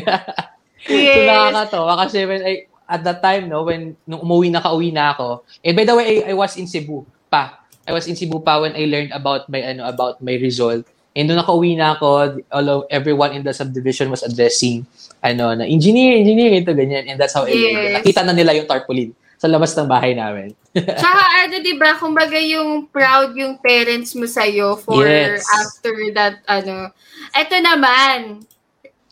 [0.85, 1.17] Yes.
[1.17, 1.93] so nakakatawa.
[2.05, 5.41] Kasi when I at that time no when nung umuwi na kauwi na ako.
[5.65, 7.65] Eh by the way I, I was in Cebu pa.
[7.89, 10.85] I was in Cebu pa when I learned about my ano about my result
[11.15, 14.83] and nung nakauwi na ako all of everyone in the subdivision was addressing
[15.25, 17.09] ano, na engineer, engineer, ito, ganyan.
[17.09, 17.97] And that's how yes.
[17.97, 20.53] I Nakita na nila yung tarpaulin sa labas ng bahay namin.
[21.01, 25.41] Tsaka ano, di ba, kumbaga yung proud yung parents mo sa'yo for yes.
[25.49, 26.93] after that, ano.
[27.33, 28.45] Ito naman,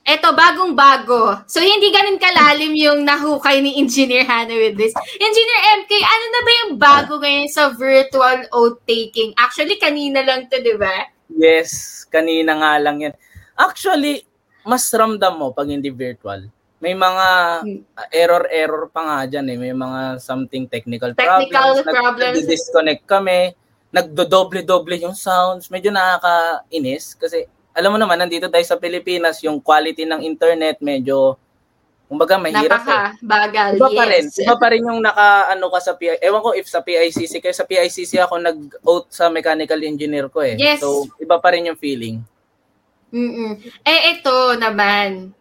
[0.03, 1.47] ito, bagong-bago.
[1.47, 4.93] So, hindi ganun kalalim yung nahukay ni Engineer Hannah with this.
[5.17, 9.33] Engineer MK, ano na ba yung bago ngayon sa virtual oath-taking?
[9.39, 11.12] Actually, kanina lang to, di ba?
[11.37, 13.15] Yes, kanina nga lang yan.
[13.57, 14.25] Actually,
[14.63, 16.47] mas ramdam mo pag hindi virtual.
[16.83, 17.27] May mga
[17.63, 19.59] uh, error-error pa nga dyan eh.
[19.59, 21.95] May mga something technical, technical problems.
[21.95, 22.35] problems.
[22.43, 23.55] Nag-disconnect kami.
[23.95, 25.71] Nagdo-doble-doble yung sounds.
[25.71, 31.41] Medyo nakakainis kasi alam mo naman, nandito tayo sa Pilipinas, yung quality ng internet medyo
[32.13, 33.25] kumbaga mahirap Napaka, eh.
[33.25, 33.97] bagal, iba yes.
[33.97, 34.25] pa rin.
[34.29, 36.21] Iba pa rin yung naka ano ka sa PI.
[36.21, 40.61] Ewan ko if sa PICC kayo sa PICC ako nag-oath sa mechanical engineer ko eh.
[40.61, 40.85] Yes.
[40.85, 42.21] So iba pa rin yung feeling.
[43.13, 43.61] Mm-mm.
[43.85, 45.33] Eh, ito naman.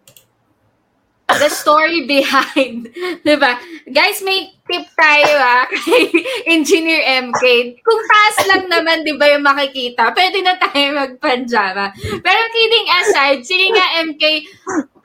[1.40, 2.90] The story behind,
[3.24, 3.60] 'di ba?
[3.88, 6.10] Guys, may tip tayo ah kay
[6.50, 7.44] Engineer MK.
[7.84, 11.94] Kung taas lang naman 'di ba yung makikita, pwede na tayo magpanjama.
[11.96, 14.24] Pero kidding aside, sige nga MK,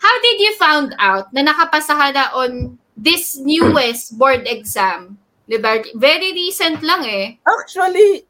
[0.00, 5.20] how did you found out na nakapasa ka na on this newest board exam?
[5.46, 5.78] 'Di ba?
[5.94, 7.38] Very recent lang eh.
[7.46, 8.26] Actually,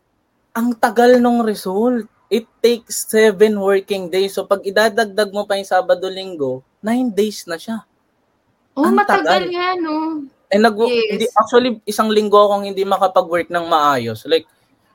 [0.56, 2.08] ang tagal nung result.
[2.26, 4.34] It takes seven working days.
[4.34, 7.82] So pag idadagdag mo pa yung Sabado-Linggo, nine days na siya.
[8.72, 9.50] Oh, Ang matagal tagal.
[9.50, 10.22] nga no.
[10.46, 11.06] Eh nag Yes.
[11.10, 14.22] hindi actually isang linggo akong hindi makapag-work ng maayos.
[14.24, 14.46] Like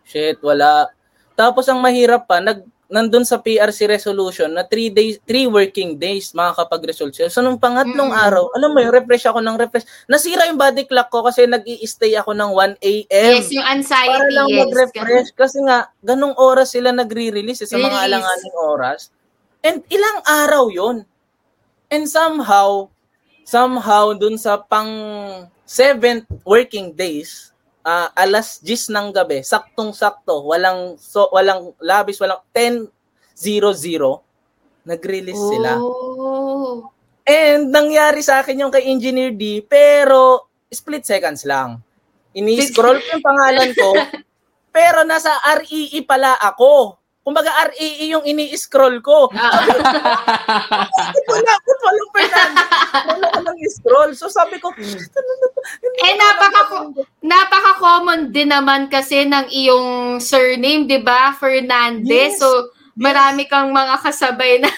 [0.03, 0.87] shit, wala.
[1.33, 6.35] Tapos ang mahirap pa, nag nandun sa PRC resolution na 3 days, 3 working days
[6.35, 7.27] makakapag-result siya.
[7.27, 8.19] So nung pangatlong Mm.
[8.21, 9.87] araw, alam mo yung refresh ako ng refresh.
[10.05, 13.31] Nasira yung body clock ko kasi nag stay ako ng 1 a.m.
[13.39, 14.59] Yes, yung para anxiety, lang yes.
[14.61, 18.05] mag-refresh kasi nga ganung oras sila nagre-release eh, sa mga Release.
[18.11, 18.99] alanganing oras.
[19.63, 21.07] And ilang araw 'yon.
[21.91, 22.87] And somehow
[23.43, 24.89] somehow dun sa pang
[25.67, 27.51] seventh working days,
[27.83, 32.87] ah, alas 10 ng gabi, saktong-sakto, walang so, walang labis, walang 10:00
[34.81, 35.77] nag-release sila.
[35.77, 36.89] Oh.
[37.21, 41.77] And nangyari sa akin yung kay Engineer D, pero split seconds lang.
[42.31, 43.89] Ini-scroll ko yung pangalan ko,
[44.75, 46.97] pero nasa REE pala ako.
[47.21, 49.29] Kumbaga REE yung ini-scroll ko.
[51.29, 52.61] Wala, bakit walang Fernando?
[53.07, 54.11] Wala ko nang scroll.
[54.17, 55.59] So sabi ko, ano na to?
[55.77, 56.85] Hindi Eh, ko napaka- alam.
[57.21, 61.31] Napaka-common din naman kasi ng iyong surname, 'di ba?
[61.31, 62.33] Fernandez.
[62.33, 62.37] Yes.
[62.37, 62.45] So,
[62.93, 64.69] marami kang mga kasabay na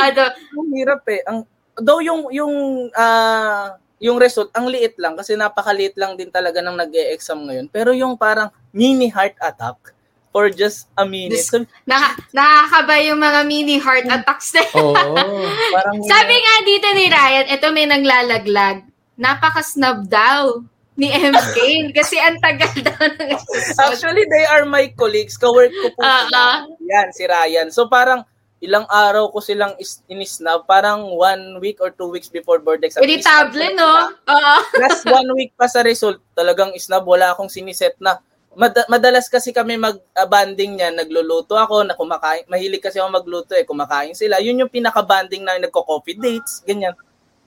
[0.00, 1.20] ano, Ang hirap eh.
[1.26, 1.42] Ang,
[1.76, 2.52] though yung, yung,
[2.94, 7.66] ah, yung result, ang liit lang kasi napakaliit lang din talaga ng nag-e-exam ngayon.
[7.66, 9.92] Pero yung parang mini heart attack
[10.32, 11.36] for just a minute.
[11.38, 14.64] Dis- So, naka, nakakaba yung mga mini heart attacks na.
[14.74, 15.14] Oo.
[15.76, 18.88] parang Sabi nga dito ni Ryan, ito may naglalaglag.
[19.14, 21.56] Napaka-snub daw ni MK
[21.98, 23.76] kasi ang tagal daw ng episode.
[23.78, 25.36] Actually, they are my colleagues.
[25.36, 26.32] Kawork ko po sila.
[26.32, 26.56] ah.
[26.80, 27.68] Yan, si Ryan.
[27.68, 28.24] So parang
[28.58, 30.64] ilang araw ko silang is- inisnab.
[30.64, 33.04] Parang one week or two weeks before board exam.
[33.04, 34.16] Irritable, no?
[34.16, 34.54] Oo.
[34.78, 37.04] Last one week pa sa result, talagang isnab.
[37.04, 38.16] Wala akong siniset na.
[38.52, 42.44] Mad- madalas kasi kami mag-banding niya, nagluluto ako, na kumakain.
[42.52, 44.38] Mahilig kasi ako magluto eh, kumakain sila.
[44.44, 46.92] Yun yung pinaka-banding na nagko-coffee dates, ganyan.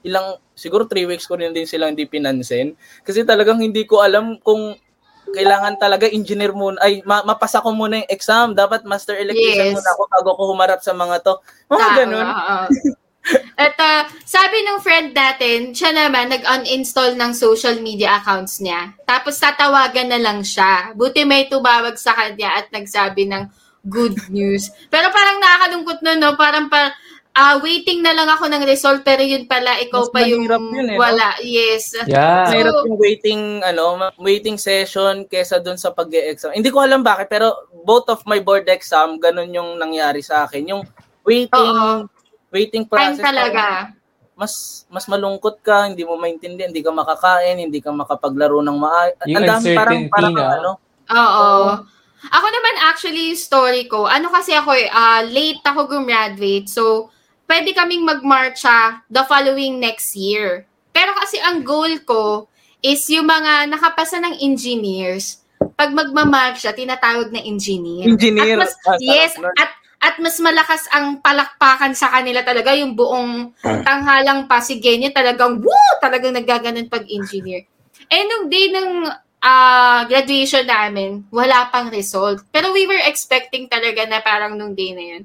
[0.02, 2.74] Ilang, siguro three weeks ko rin din silang hindi pinansin.
[3.06, 4.74] Kasi talagang hindi ko alam kung
[5.26, 8.54] kailangan talaga engineer muna, ay ma- mapasa ko muna yung exam.
[8.54, 9.76] Dapat master electrician Yes.
[9.78, 11.34] muna ako bago ko humarap sa mga to.
[11.70, 12.26] Mga Tama, ganun.
[13.56, 18.94] At ah, sabi ng friend natin, siya naman nag-uninstall ng social media accounts niya.
[19.02, 20.94] Tapos tatawagan na lang siya.
[20.94, 23.50] Buti may tumawag sa kanya at nagsabi ng
[23.86, 24.70] good news.
[24.90, 26.34] Pero parang nakakalungkot na, no?
[26.38, 26.94] Parang pa,
[27.36, 30.88] ah, waiting na lang ako ng result pero yun pala, ikaw Mas pa yung yun
[30.88, 31.00] eh, no?
[31.00, 31.36] wala.
[31.44, 31.92] Yes.
[32.08, 32.48] Yeah.
[32.48, 36.56] Mahirap So- yung waiting ano, waiting session kesa dun sa pag-exam.
[36.56, 40.64] Hindi ko alam bakit pero both of my board exam ganun yung nangyari sa akin.
[40.72, 40.82] Yung
[41.22, 42.08] waiting Oo.
[42.50, 43.64] Waiting Time process talaga.
[44.36, 49.16] mas mas malungkot ka, hindi mo maintindihan, hindi ka makakain, hindi ka makapaglaro ng maayos.
[49.24, 50.44] Yung Ang dami parang parang no?
[50.44, 50.70] ano.
[51.08, 51.50] Oo.
[52.26, 56.68] Ako naman actually story ko, ano kasi ako ah, late ako gumraduate.
[56.68, 57.08] So,
[57.46, 60.66] pwede kaming magmarcha the following next year.
[60.90, 62.50] Pero kasi ang goal ko
[62.82, 65.40] is yung mga nakapasa ng engineers,
[65.76, 68.04] pag magmamarcha, tinatawag na engineer.
[68.10, 68.60] Engineer.
[68.60, 69.70] At mas, Ah, yes, at
[70.06, 76.30] at mas malakas ang palakpakan sa kanila talaga yung buong tanghalang Pasigueño talagang woo talagang
[76.30, 77.66] naggaganon pag engineer.
[78.06, 79.10] Eh nung day ng
[79.42, 82.46] ah, graduation namin, wala pang result.
[82.54, 85.22] Pero we were expecting talaga na parang nung day na yun.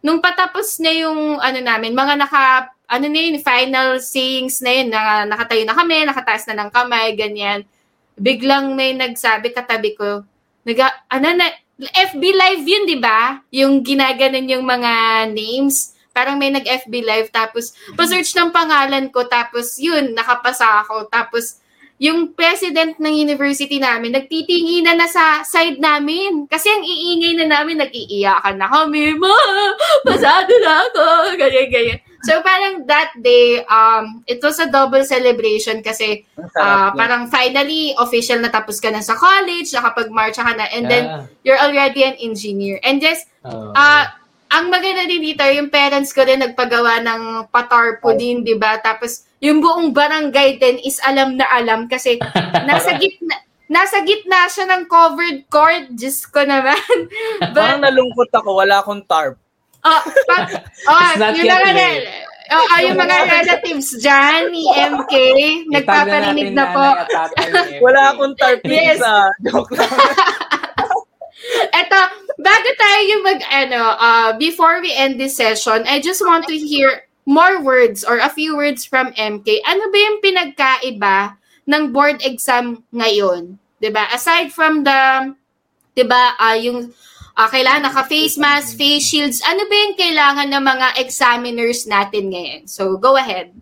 [0.00, 4.88] Nung patapos na yung ano namin, mga naka ano na yun, final sayings na yun,
[4.90, 7.62] na, nakatayo na kami, nakataas na ng kamay, ganyan.
[8.18, 10.26] Biglang may nagsabi katabi ko,
[10.66, 11.46] naga, ano na,
[11.88, 13.40] FB Live yun, di ba?
[13.48, 15.96] Yung ginaganon yung mga names.
[16.12, 21.08] Parang may nag-FB Live, tapos pa-search ng pangalan ko, tapos yun, nakapasa ako.
[21.08, 21.62] Tapos
[22.00, 26.48] yung president ng university namin, nagtitingi na na sa side namin.
[26.48, 29.16] Kasi ang iingay na namin, nag-iiyakan na kami.
[29.20, 29.36] Ma,
[30.08, 31.36] pasado na ako.
[31.36, 32.00] Ganyan, ganyan.
[32.20, 36.92] So parang that day, um, it was a double celebration kasi nun.
[36.92, 41.22] parang finally, official na tapos ka na sa college, nakapag-marcha ka na, and then Yeah.
[41.42, 42.76] you're already an engineer.
[42.84, 43.72] And just, Oo.
[43.72, 48.76] ah, ang maganda din dito, yung parents ko rin nagpagawa ng patarpo din, di ba?
[48.82, 52.18] Tapos, yung buong barangay din is alam na alam kasi
[52.68, 53.36] nasa gitna,
[53.70, 55.88] nasa gitna siya ng covered court.
[55.94, 56.76] Diyos ko naman.
[57.56, 59.38] Parang But, nalungkot ako, wala akong tarp.
[59.82, 60.42] Ah, pag,
[60.86, 61.78] ah, It's not yun yet na nga late.
[61.78, 62.00] din.
[62.50, 65.14] Oo, yung mga relatives dyan ni MK,
[65.70, 66.86] nagpaparinig na po.
[67.86, 68.98] Wala akong tar Yes.
[68.98, 69.30] pizza.
[69.46, 69.86] Joke lang.
[71.78, 71.98] Eto,
[72.36, 76.56] bago tayo yung mag, ano, uh, before we end this session, I just want to
[76.58, 79.62] hear more words or a few words from MK.
[79.62, 81.16] Ano ba yung pinagkaiba
[81.64, 83.54] ng board exam ngayon?
[83.78, 85.32] 'Di ba Aside from the,
[85.94, 86.90] 'di ba uh, yung
[87.40, 92.62] uh, kailangan naka-face mask, face shields, ano ba yung kailangan ng mga examiners natin ngayon?
[92.68, 93.56] So, go ahead.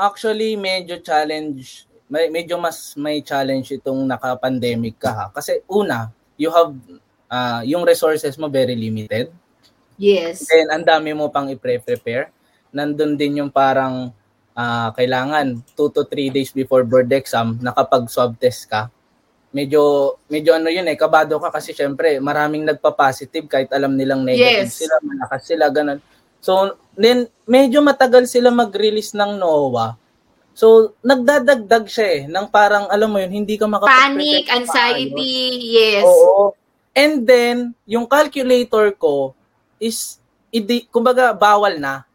[0.00, 5.26] Actually, medyo challenge, may, medyo mas may challenge itong naka-pandemic ka ha.
[5.28, 6.08] Kasi una,
[6.40, 6.72] you have,
[7.28, 9.28] uh, yung resources mo very limited.
[10.00, 10.48] Yes.
[10.48, 12.32] Then, ang dami mo pang i-prepare.
[12.72, 14.08] Nandun din yung parang
[14.56, 18.88] uh, kailangan 2 to 3 days before board exam, nakapag-swab test ka.
[19.50, 24.70] Medyo, medyo ano yun eh, kabado ka kasi syempre maraming nagpa-positive kahit alam nilang negative
[24.70, 24.78] Yes.
[24.78, 25.98] sila, malakas sila, ganun.
[26.38, 29.98] So, then, medyo matagal sila mag-release ng NOAA.
[30.54, 35.34] So, nagdadagdag siya eh, ng parang, alam mo yun, hindi ka makapag Panic, anxiety,
[35.74, 36.06] yes.
[36.06, 36.54] Oo.
[36.94, 39.34] And then, yung calculator ko
[39.76, 40.16] is,
[40.48, 42.06] idi, kumbaga, bawal na.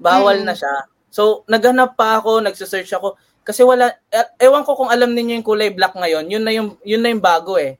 [0.00, 0.46] Bawal Mm.
[0.48, 0.74] na siya.
[1.12, 3.14] So, naghanap pa ako, nagsasearch ako.
[3.44, 6.80] Kasi wala, eh, ewan ko kung alam ninyo yung kulay black ngayon, yun na yung,
[6.80, 7.76] yun na yung bago eh.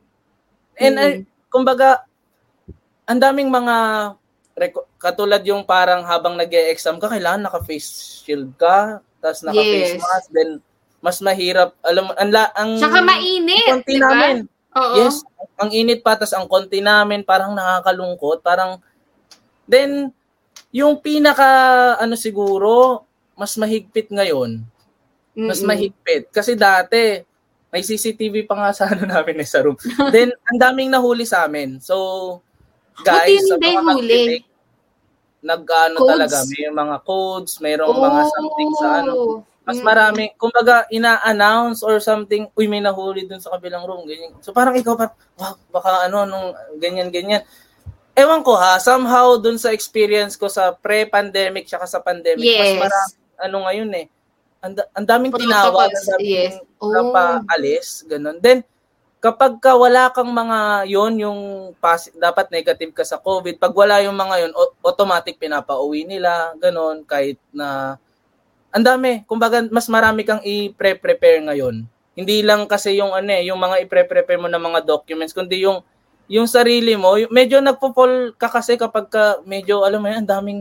[0.77, 1.15] And, eh,
[1.49, 2.05] kumbaga,
[3.09, 3.77] ang daming mga,
[5.01, 10.05] katulad yung parang habang nag exam ka, kailangan naka-face shield ka, tapos naka-face Yes.
[10.05, 10.51] mask, then
[11.05, 14.09] mas mahirap, alam mo, ang, ang Tsaka mainit, konti di ba?
[14.09, 14.37] namin.
[14.73, 14.95] Oo.
[15.01, 15.21] Yes,
[15.61, 18.81] ang init pa, tas ang konti namin, parang nakakalungkot, parang,
[19.69, 20.13] then,
[20.73, 21.47] yung pinaka,
[22.01, 23.05] ano siguro,
[23.37, 24.65] mas mahigpit ngayon,
[25.37, 25.69] mas Mm-mm.
[25.69, 26.31] mahigpit.
[26.31, 27.19] Kasi dati,
[27.69, 29.75] may CCTV pa nga sa ano namin eh, sa room.
[30.09, 31.79] then, ang daming nahuli sa amin.
[31.79, 32.39] So,
[33.01, 34.43] guys, sa mga huli.
[35.41, 36.09] nag-ano Codes?
[36.09, 39.37] talaga, may mga codes, mayroong mga something sa ano, Oh.
[39.61, 39.85] mas Mm.
[39.85, 44.33] marami, kumbaga, ina-announce or something, uy, may nahuli dun sa kabilang room, ganyan.
[44.41, 47.45] So parang ikaw, parang, wow, baka ano, nung ganyan, ganyan.
[48.15, 52.79] Ewan ko ha, somehow dun sa experience ko sa pre-pandemic tsaka sa pandemic, Yes.
[52.79, 53.11] mas marami,
[53.43, 54.07] ano ngayon eh,
[54.65, 56.55] ang, da- ang daming tinawag, ang daming yes.
[56.81, 56.89] Oh.
[56.89, 58.41] napaalis, ganun.
[58.41, 58.65] Then,
[59.21, 61.41] kapag ka wala kang mga yon yung
[61.77, 67.05] pas- dapat negative ka sa COVID, pag wala yung mga yon automatic pinapauwi nila, ganun,
[67.05, 68.01] kahit na
[68.75, 69.23] ang dami.
[69.29, 71.87] Kumbaga, mas marami kang i-prepare ngayon.
[72.17, 75.85] Hindi lang kasi yung ano eh, yung mga i-prepare mo ng mga documents, kundi yung
[76.25, 80.61] yung sarili mo, medyo nagpo-fall ka kasi kapag ka medyo, alam mo yan, ang daming,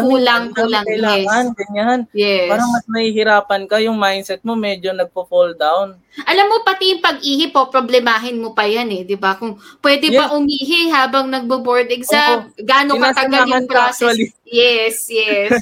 [0.00, 1.98] Kulang, kulang, kailangan, ganyan.
[2.16, 2.48] Yes.
[2.48, 6.00] Parang mas nahihirapan ka, yung mindset mo medyo nagpo-fall down.
[6.24, 9.36] Alam mo, pati yung pag-ihi po, problemahin mo pa yan eh, di ba?
[9.36, 10.16] Kung pwede Yes.
[10.16, 14.16] pa umihi habang nagbo-board exam, gaano katagal yung process.
[14.16, 14.32] actually.
[14.48, 15.52] Yes, yes.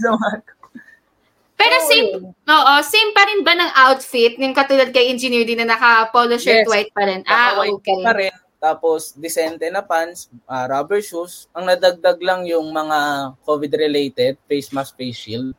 [1.61, 4.33] Pero Oo, same, oo, same pa rin ba ng outfit?
[4.41, 6.71] Yung katulad kay engineer din na naka-polo shirt Yes.
[6.73, 7.21] white pa rin.
[7.29, 8.01] Ah, okay.
[8.01, 8.33] pa rin.
[8.61, 11.49] Tapos, decente na pants, ah, rubber shoes.
[11.51, 15.57] Ang nadagdag lang yung mga COVID-related, face mask, face shield.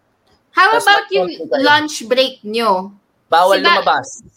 [0.53, 2.93] How Tas about yung lunch break nyo?
[3.25, 4.09] Bawal Sila- lumabas.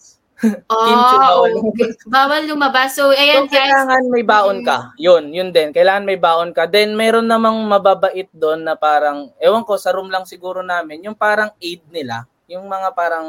[0.68, 1.90] Oh, Kimchi bawal okay.
[2.04, 2.92] Bawal lumabas.
[2.92, 3.54] So, So, ayan guys.
[3.54, 4.92] kailangan may baon ka.
[5.00, 5.72] Yun, yun din.
[5.72, 6.68] Kailangan may baon ka.
[6.68, 11.16] Then, meron namang mababait doon na parang, ewan ko, sa room lang siguro namin, yung
[11.16, 12.28] parang aid nila.
[12.44, 13.24] Yung mga parang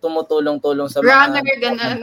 [0.00, 1.10] tumutulong-tulong sa mga...
[1.10, 1.98] Runner, ganun.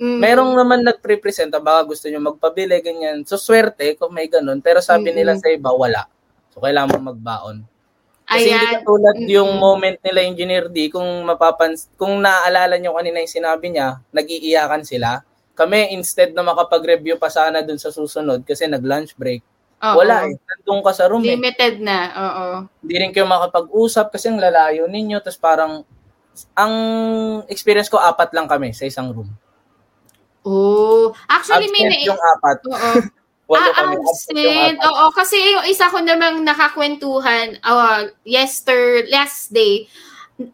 [0.00, 0.16] Mm.
[0.16, 3.20] Merong naman nagpre-present, baka gusto nyo magpabili, ganyan.
[3.28, 4.64] So, swerte kung may ganun.
[4.64, 5.16] Pero sabi Mm-mm.
[5.20, 6.08] nila sa iba, wala.
[6.56, 7.68] So, kailangan mo magbaon.
[8.24, 8.74] Kasi hindi Ayan.
[8.80, 9.28] katulad Mm-mm.
[9.28, 14.88] yung moment nila, Engineer D, kung mapapans kung naaalala nyo kanina yung sinabi niya, nag-iiyakan
[14.88, 15.20] sila.
[15.52, 19.44] Kami, instead na makapag-review pa sana dun sa susunod kasi nag-lunch break,
[19.84, 20.00] Oo.
[20.00, 20.40] wala eh.
[20.40, 21.36] Nandun ka sa room eh.
[21.36, 21.98] Limited na.
[22.16, 22.46] Oo.
[22.80, 25.20] Hindi rin kayo makapag-usap kasi ang lalayo ninyo.
[25.20, 25.84] Tapos parang,
[26.56, 26.74] ang
[27.52, 29.28] experience ko, apat lang kami sa isang room.
[30.44, 32.58] Oh, actually may Absent na yung apat.
[32.68, 32.92] Oo.
[33.50, 33.94] Walo ah, kami.
[33.98, 34.78] Absent.
[34.78, 39.90] Oo, kasi yung isa ko namang nakakwentuhan, uh, yester, last day,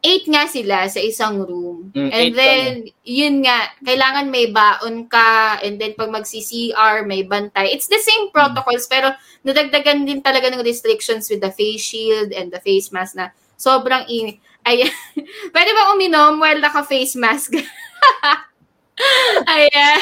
[0.02, 1.92] eight nga sila sa isang room.
[1.94, 2.70] Mm, and then,
[3.04, 7.70] yun nga, kailangan may baon ka, and then pag mag-CCR, may bantay.
[7.70, 9.14] It's the same protocols, pero
[9.46, 14.08] nadagdagan din talaga ng restrictions with the face shield and the face mask na sobrang
[14.10, 14.42] init.
[14.66, 14.90] Ayan.
[15.54, 17.54] Pwede ba uminom while naka-face mask?
[19.48, 20.00] Ayan.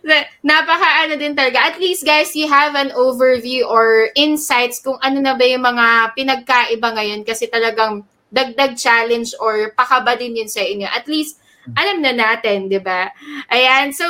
[0.00, 1.60] Na- Napaka ano din talaga.
[1.60, 6.16] At least guys, you have an overview or insights kung ano na ba yung mga
[6.16, 10.88] pinagkaiba ngayon kasi talagang dagdag challenge or pakaba din yun sa inyo.
[10.88, 11.36] At least,
[11.76, 13.12] alam na natin, di ba?
[13.52, 13.92] Ayan.
[13.92, 14.06] So,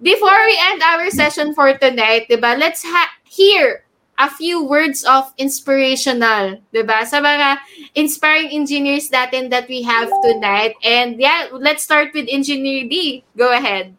[0.00, 3.83] before we end our session for tonight, di ba, let's ha- hear
[4.18, 7.02] a few words of inspirational, 'di ba?
[7.06, 7.58] Sa mga
[7.98, 10.74] inspiring engineers natin that we have tonight.
[10.82, 13.22] And yeah, let's start with Engineer D.
[13.34, 13.94] Go ahead.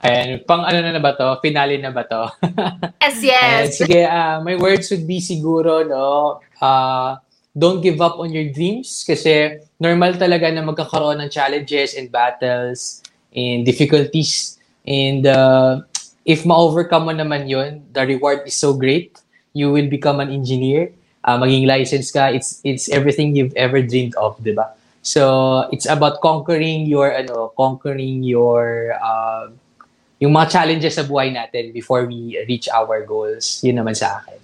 [0.00, 1.36] Ayan, pang ano na, na ba to?
[1.44, 2.32] Finale na ba to?
[3.04, 3.36] yes, yes.
[3.36, 7.20] Ayan, sige, uh, my words would be siguro, no, uh,
[7.52, 13.04] don't give up on your dreams kasi normal talaga na magkakaroon ng challenges and battles
[13.36, 14.56] and difficulties.
[14.88, 15.84] And uh,
[16.24, 19.20] if ma-overcome mo naman yun, the reward is so great.
[19.52, 20.92] You will become an engineer.
[21.24, 22.32] Uh, maging licensed ka.
[22.32, 24.72] It's, it's everything you've ever dreamed of, di ba?
[25.02, 29.48] So, it's about conquering your, ano, conquering your, uh,
[30.20, 33.64] yung mga challenges sa buhay natin before we reach our goals.
[33.64, 34.36] Yun naman sa akin.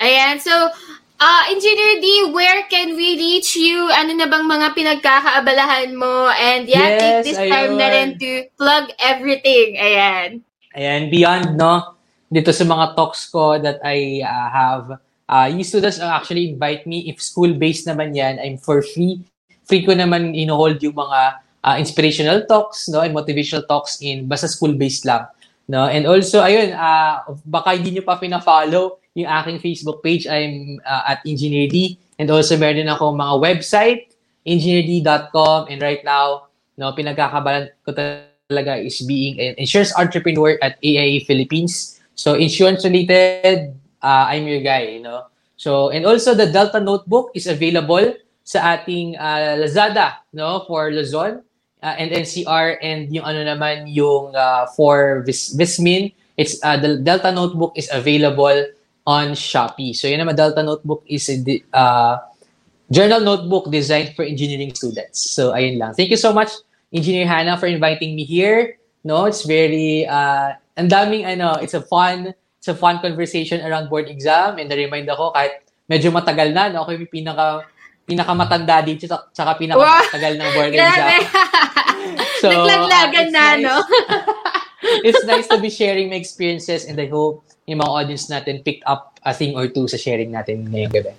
[0.00, 0.36] Ayan.
[0.40, 3.88] So, uh, Engineer D, where can we reach you?
[3.96, 6.28] Ano na bang mga pinagkakaabalahan mo?
[6.36, 7.52] And yeah, yes, take this ayun.
[7.52, 9.80] time na rin to plug everything.
[9.80, 10.44] Ayan.
[10.76, 11.95] Ayan, beyond, no?
[12.26, 14.84] Dito sa mga talks ko that I uh, have,
[15.30, 17.06] uh, you students actually invite me.
[17.10, 19.22] If school-based naman yan, I'm for free.
[19.66, 24.46] Free ko naman ino-hold yung mga uh, inspirational talks no and motivational talks in basta
[24.46, 25.26] school-based lang.
[25.66, 25.90] No?
[25.90, 30.30] And also, ayun, uh, baka hindi nyo pa pina-follow yung aking Facebook page.
[30.30, 31.98] I'm uh, at EngineerD.
[32.22, 34.14] And also, meron din ako mga website,
[34.46, 35.66] engineerd.com.
[35.66, 36.46] And right now,
[36.78, 41.95] no, pinagkakabalan ko talaga is being an insurance entrepreneur at AIA Philippines.
[42.16, 45.28] So, insurance-related, uh, I'm your guy, you know.
[45.54, 51.46] So, and also, the Delta Notebook is available sa ating uh, Lazada, no, for Luzon
[51.82, 56.98] uh, and NCR and yung ano naman yung uh, for Vis- Vismin, it's uh, the
[56.98, 58.66] Delta Notebook is available
[59.06, 59.94] on Shopee.
[59.94, 61.38] So yun naman Delta Notebook is a
[61.70, 62.18] uh,
[62.90, 65.30] journal notebook designed for engineering students.
[65.30, 65.94] So ayun lang.
[65.94, 66.50] Thank you so much
[66.92, 68.78] Engineer Hannah for inviting me here.
[69.02, 73.88] No, it's very uh ang daming ano, it's a fun it's a fun conversation around
[73.88, 77.64] board exam and na-remind ako kahit medyo matagal na no, ako yung pinaka
[78.06, 81.20] pinakamatanda dito tsaka pinakamatagal ng board exam.
[82.42, 83.64] so, Naglaglagan uh, na, nice.
[83.66, 83.76] no?
[85.06, 88.86] it's nice to be sharing my experiences and I hope yung mga audience natin picked
[88.86, 91.12] up a thing or two sa sharing natin ngayong gabi.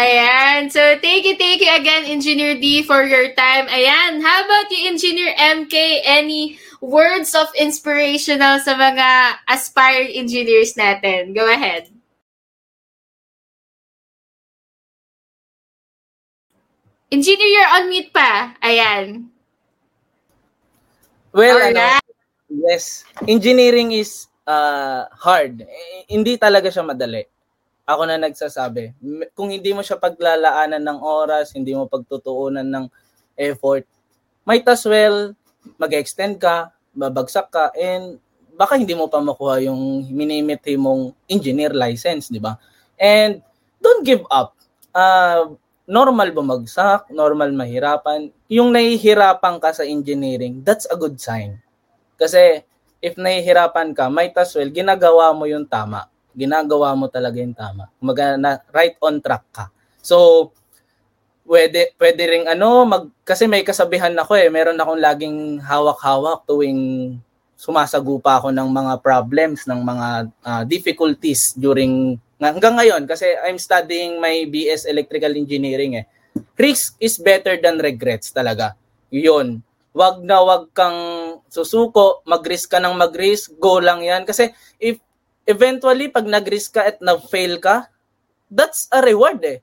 [0.00, 0.72] Ayan.
[0.72, 3.68] So, thank you, thank you again, Engineer D, for your time.
[3.68, 4.24] Ayan.
[4.24, 6.00] How about you, Engineer MK?
[6.08, 11.36] Any words of inspirational sa mga aspiring engineers natin?
[11.36, 11.92] Go ahead.
[17.12, 18.56] Engineer, you're on mute pa.
[18.64, 19.28] Ayan.
[21.36, 22.00] Well, ano,
[22.48, 23.04] yes.
[23.28, 25.68] Engineering is uh, hard.
[26.08, 27.29] Hindi talaga siya madali.
[27.90, 28.94] Ako na nagsasabi.
[29.34, 32.86] Kung hindi mo siya paglalaanan ng oras, hindi mo pagtutuunan ng
[33.34, 33.82] effort,
[34.46, 35.34] might as well
[35.74, 38.22] mag-extend ka, babagsak ka, and
[38.54, 42.54] baka hindi mo pa makuha yung minimiti mong engineer license, di ba?
[42.94, 43.40] And
[43.80, 44.52] don't give up.
[44.92, 45.56] Uh,
[45.88, 48.28] normal bumagsak, normal mahirapan.
[48.52, 51.58] Yung nahihirapan ka sa engineering, that's a good sign.
[52.20, 52.62] Kasi
[53.00, 56.09] if nahihirapan ka, might as well, ginagawa mo yung tama.
[56.36, 57.90] Ginagawa mo talaga yung tama.
[57.98, 59.64] Kumaga na right on track ka.
[60.00, 60.50] So,
[61.44, 67.18] pwede, pwede ring ano, mag, kasi may kasabihan ako eh, meron akong laging hawak-hawak tuwing
[67.60, 70.08] sumasagupa ako ng mga problems, ng mga
[70.46, 76.08] uh, difficulties during hanggang ngayon kasi I'm studying my BS Electrical Engineering eh.
[76.56, 78.72] Risk is better than regrets talaga.
[79.12, 79.60] 'Yun.
[79.92, 80.96] Wag na wag kang
[81.52, 84.48] susuko, mag-risk ka ng mag-risk, go lang 'yan kasi
[84.80, 84.96] if
[85.50, 87.90] eventually pag nag-risk ka at na-fail ka,
[88.46, 89.58] that's a reward eh.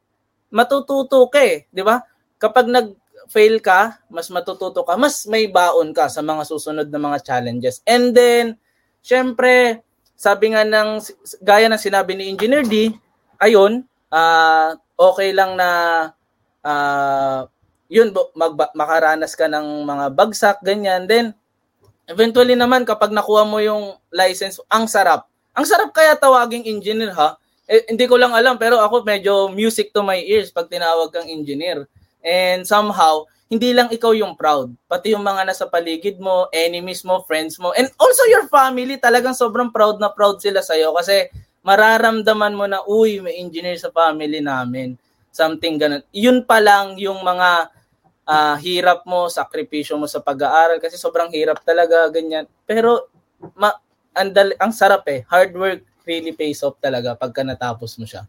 [0.51, 2.03] Matututo ka eh, 'di ba?
[2.38, 7.23] Kapag nag-fail ka, mas matututo ka, mas may baon ka sa mga susunod na mga
[7.23, 7.79] challenges.
[7.88, 8.59] And then,
[9.01, 9.81] syempre,
[10.13, 11.01] sabi nga ng,
[11.41, 12.93] gaya ng sinabi ni Engineer D,
[13.41, 15.69] ayun, uh, okay lang na
[16.65, 17.45] uh,
[17.88, 21.07] yun, mag, makaranas ka ng mga bagsak, ganyan.
[21.07, 21.31] Then,
[22.09, 25.29] eventually naman, kapag nakuha mo yung license, ang sarap.
[25.58, 27.34] Ang sarap kaya tawaging engineer, ha?
[27.66, 31.26] Eh, hindi ko lang alam, pero ako medyo music to my ears pag tinawag kang
[31.26, 31.89] engineer.
[32.22, 37.24] And somehow, hindi lang ikaw yung proud, pati yung mga nasa paligid mo, enemies mo,
[37.24, 41.32] friends mo, and also your family, talagang sobrang proud na proud sila sa'yo kasi
[41.64, 44.95] mararamdaman mo na, uy, may engineer sa family namin.
[45.32, 46.03] Something ganun.
[46.12, 47.72] Yun pa lang yung mga
[48.28, 52.47] uh, hirap mo, sakripisyo mo sa pag-aaral kasi sobrang hirap talaga, ganyan.
[52.68, 53.12] Pero
[53.55, 53.72] ma,
[54.18, 55.22] ang, ang sarap eh.
[55.30, 58.26] Hard work really pays off talaga pagka natapos mo siya.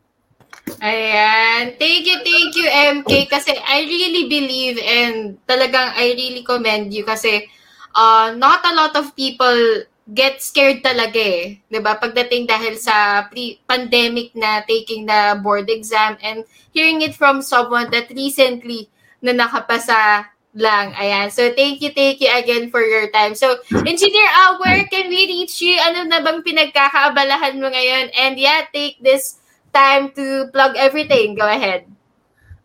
[0.84, 1.74] Ayan.
[1.80, 3.12] Thank you, thank you, MK.
[3.32, 7.48] Kasi I really believe and talagang I really commend you kasi
[7.96, 11.60] uh, not a lot of people get scared talaga eh.
[11.80, 17.44] ba Pagdating dahil sa pre- pandemic na taking the board exam and hearing it from
[17.44, 18.88] someone that recently
[19.20, 20.92] na nakapasa lang.
[20.98, 21.30] Ayan.
[21.30, 23.38] So, thank you, thank you again for your time.
[23.38, 25.78] So, Engineer, uh, where can we reach you?
[25.78, 28.10] Ano na bang pinagkakaabalahan mo ngayon?
[28.18, 29.38] And yeah, take this
[29.70, 31.38] time to plug everything.
[31.38, 31.86] Go ahead.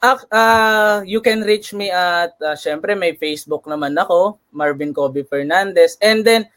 [0.03, 5.23] Uh, uh, you can reach me at, uh, syempre may Facebook naman ako, Marvin Kobe
[5.23, 5.95] Fernandez.
[6.03, 6.49] And then,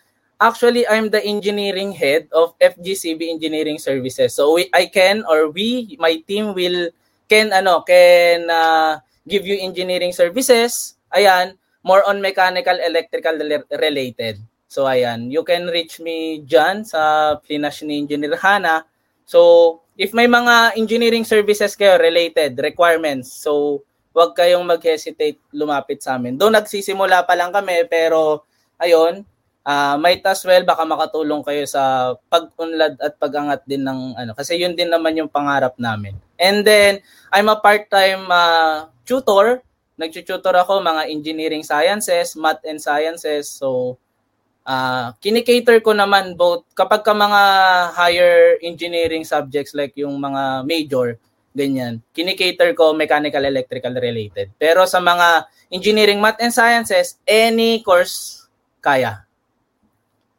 [0.42, 4.34] actually, I'm the engineering head of FGCB Engineering Services.
[4.34, 6.90] So, we, I can or we, my team will,
[7.30, 8.98] can, ano, can uh,
[9.30, 13.40] give you engineering services ayan, more on mechanical, electrical
[13.80, 14.36] related.
[14.68, 18.84] So ayan, you can reach me dyan sa Plinash ni Engineer Hana.
[19.24, 23.80] So if may mga engineering services kayo related, requirements, so
[24.12, 26.36] wag kayong mag-hesitate lumapit sa amin.
[26.36, 28.44] Doon nagsisimula pa lang kami pero
[28.76, 29.24] ayun,
[29.66, 34.56] uh, might as well baka makatulong kayo sa pag-unlad at pag-angat din ng ano kasi
[34.56, 36.16] yun din naman yung pangarap namin.
[36.40, 39.62] And then I'm a part-time uh, tutor
[39.98, 43.50] nagtututor ako mga engineering sciences, math and sciences.
[43.50, 43.98] So,
[44.62, 47.42] uh, kinikater ko naman both kapag ka mga
[47.92, 51.18] higher engineering subjects like yung mga major,
[51.56, 51.98] ganyan.
[52.14, 54.52] Kinikater ko mechanical, electrical related.
[54.60, 58.46] Pero sa mga engineering, math and sciences, any course
[58.78, 59.25] kaya.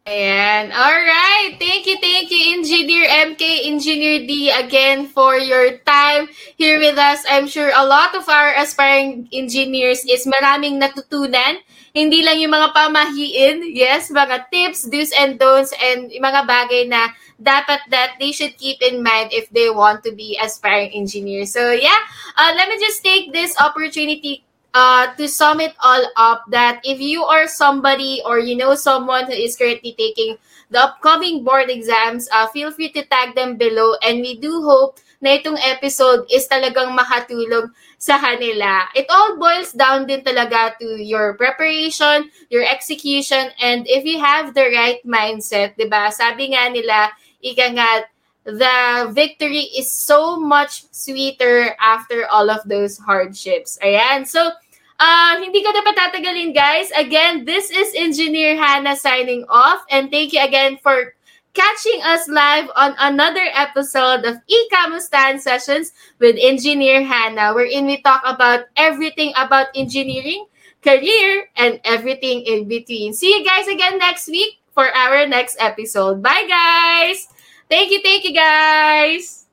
[0.08, 0.72] Ayan.
[0.72, 1.60] All right.
[1.60, 7.28] Thank you, thank you, Engineer MK, Engineer D, again for your time here with us.
[7.28, 11.60] I'm sure a lot of our aspiring engineers is maraming natutunan.
[11.92, 17.12] Hindi lang yung mga pamahiin, yes, mga tips, do's and don'ts, and mga bagay na
[17.36, 21.52] dapat that they should keep in mind if they want to be aspiring engineers.
[21.52, 22.00] So yeah,
[22.40, 24.47] uh, let me just take this opportunity
[24.78, 29.26] uh, to sum it all up, that if you are somebody or you know someone
[29.26, 30.38] who is currently taking
[30.70, 33.98] the upcoming board exams, uh, feel free to tag them below.
[34.06, 38.86] And we do hope na itong episode is talagang makatulong sa kanila.
[38.94, 44.54] It all boils down din talaga to your preparation, your execution, and if you have
[44.54, 46.14] the right mindset, di ba?
[46.14, 47.10] Sabi nga nila,
[47.42, 48.06] ika nga,
[48.46, 53.76] the victory is so much sweeter after all of those hardships.
[53.84, 54.24] Ayan.
[54.24, 54.54] So,
[54.98, 56.90] Uh, hindi ko na patatagalin, guys.
[56.98, 59.86] Again, this is Engineer Hannah signing off.
[59.94, 61.14] And thank you again for
[61.54, 68.22] catching us live on another episode of E-Kamustan Sessions with Engineer Hannah, wherein we talk
[68.26, 70.46] about everything about engineering,
[70.82, 73.14] career, and everything in between.
[73.14, 76.22] See you guys again next week for our next episode.
[76.22, 77.28] Bye, guys!
[77.70, 79.46] Thank you, thank you, guys!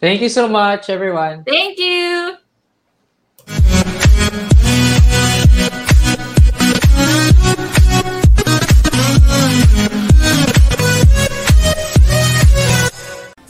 [0.00, 1.44] Thank you so much, everyone.
[1.44, 2.43] Thank you!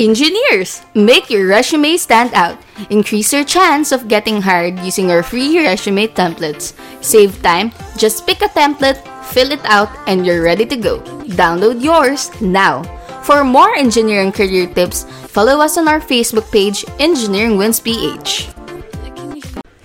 [0.05, 2.61] Engineers, make your resume stand out.
[2.91, 6.77] Increase your chance of getting hired using our free resume templates.
[7.01, 9.01] Save time, just pick a template,
[9.33, 11.01] fill it out, and you're ready to go.
[11.41, 12.85] Download yours now.
[13.25, 18.53] For more engineering career tips, follow us on our Facebook page, Engineering Wins PH.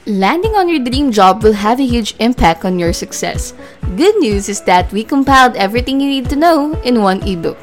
[0.06, 3.54] Landing on your dream job will have a huge impact on your success.
[3.96, 7.56] Good news is that we compiled everything you need to know in one ebook.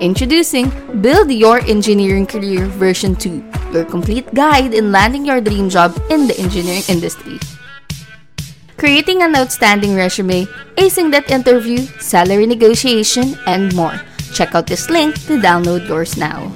[0.00, 0.70] Introducing
[1.02, 6.28] Build Your Engineering Career version 2, your complete guide in landing your dream job in
[6.28, 7.40] the engineering industry.
[8.76, 10.46] Creating an outstanding resume,
[10.76, 14.00] acing that interview, salary negotiation, and more.
[14.32, 16.52] Check out this link to download yours now.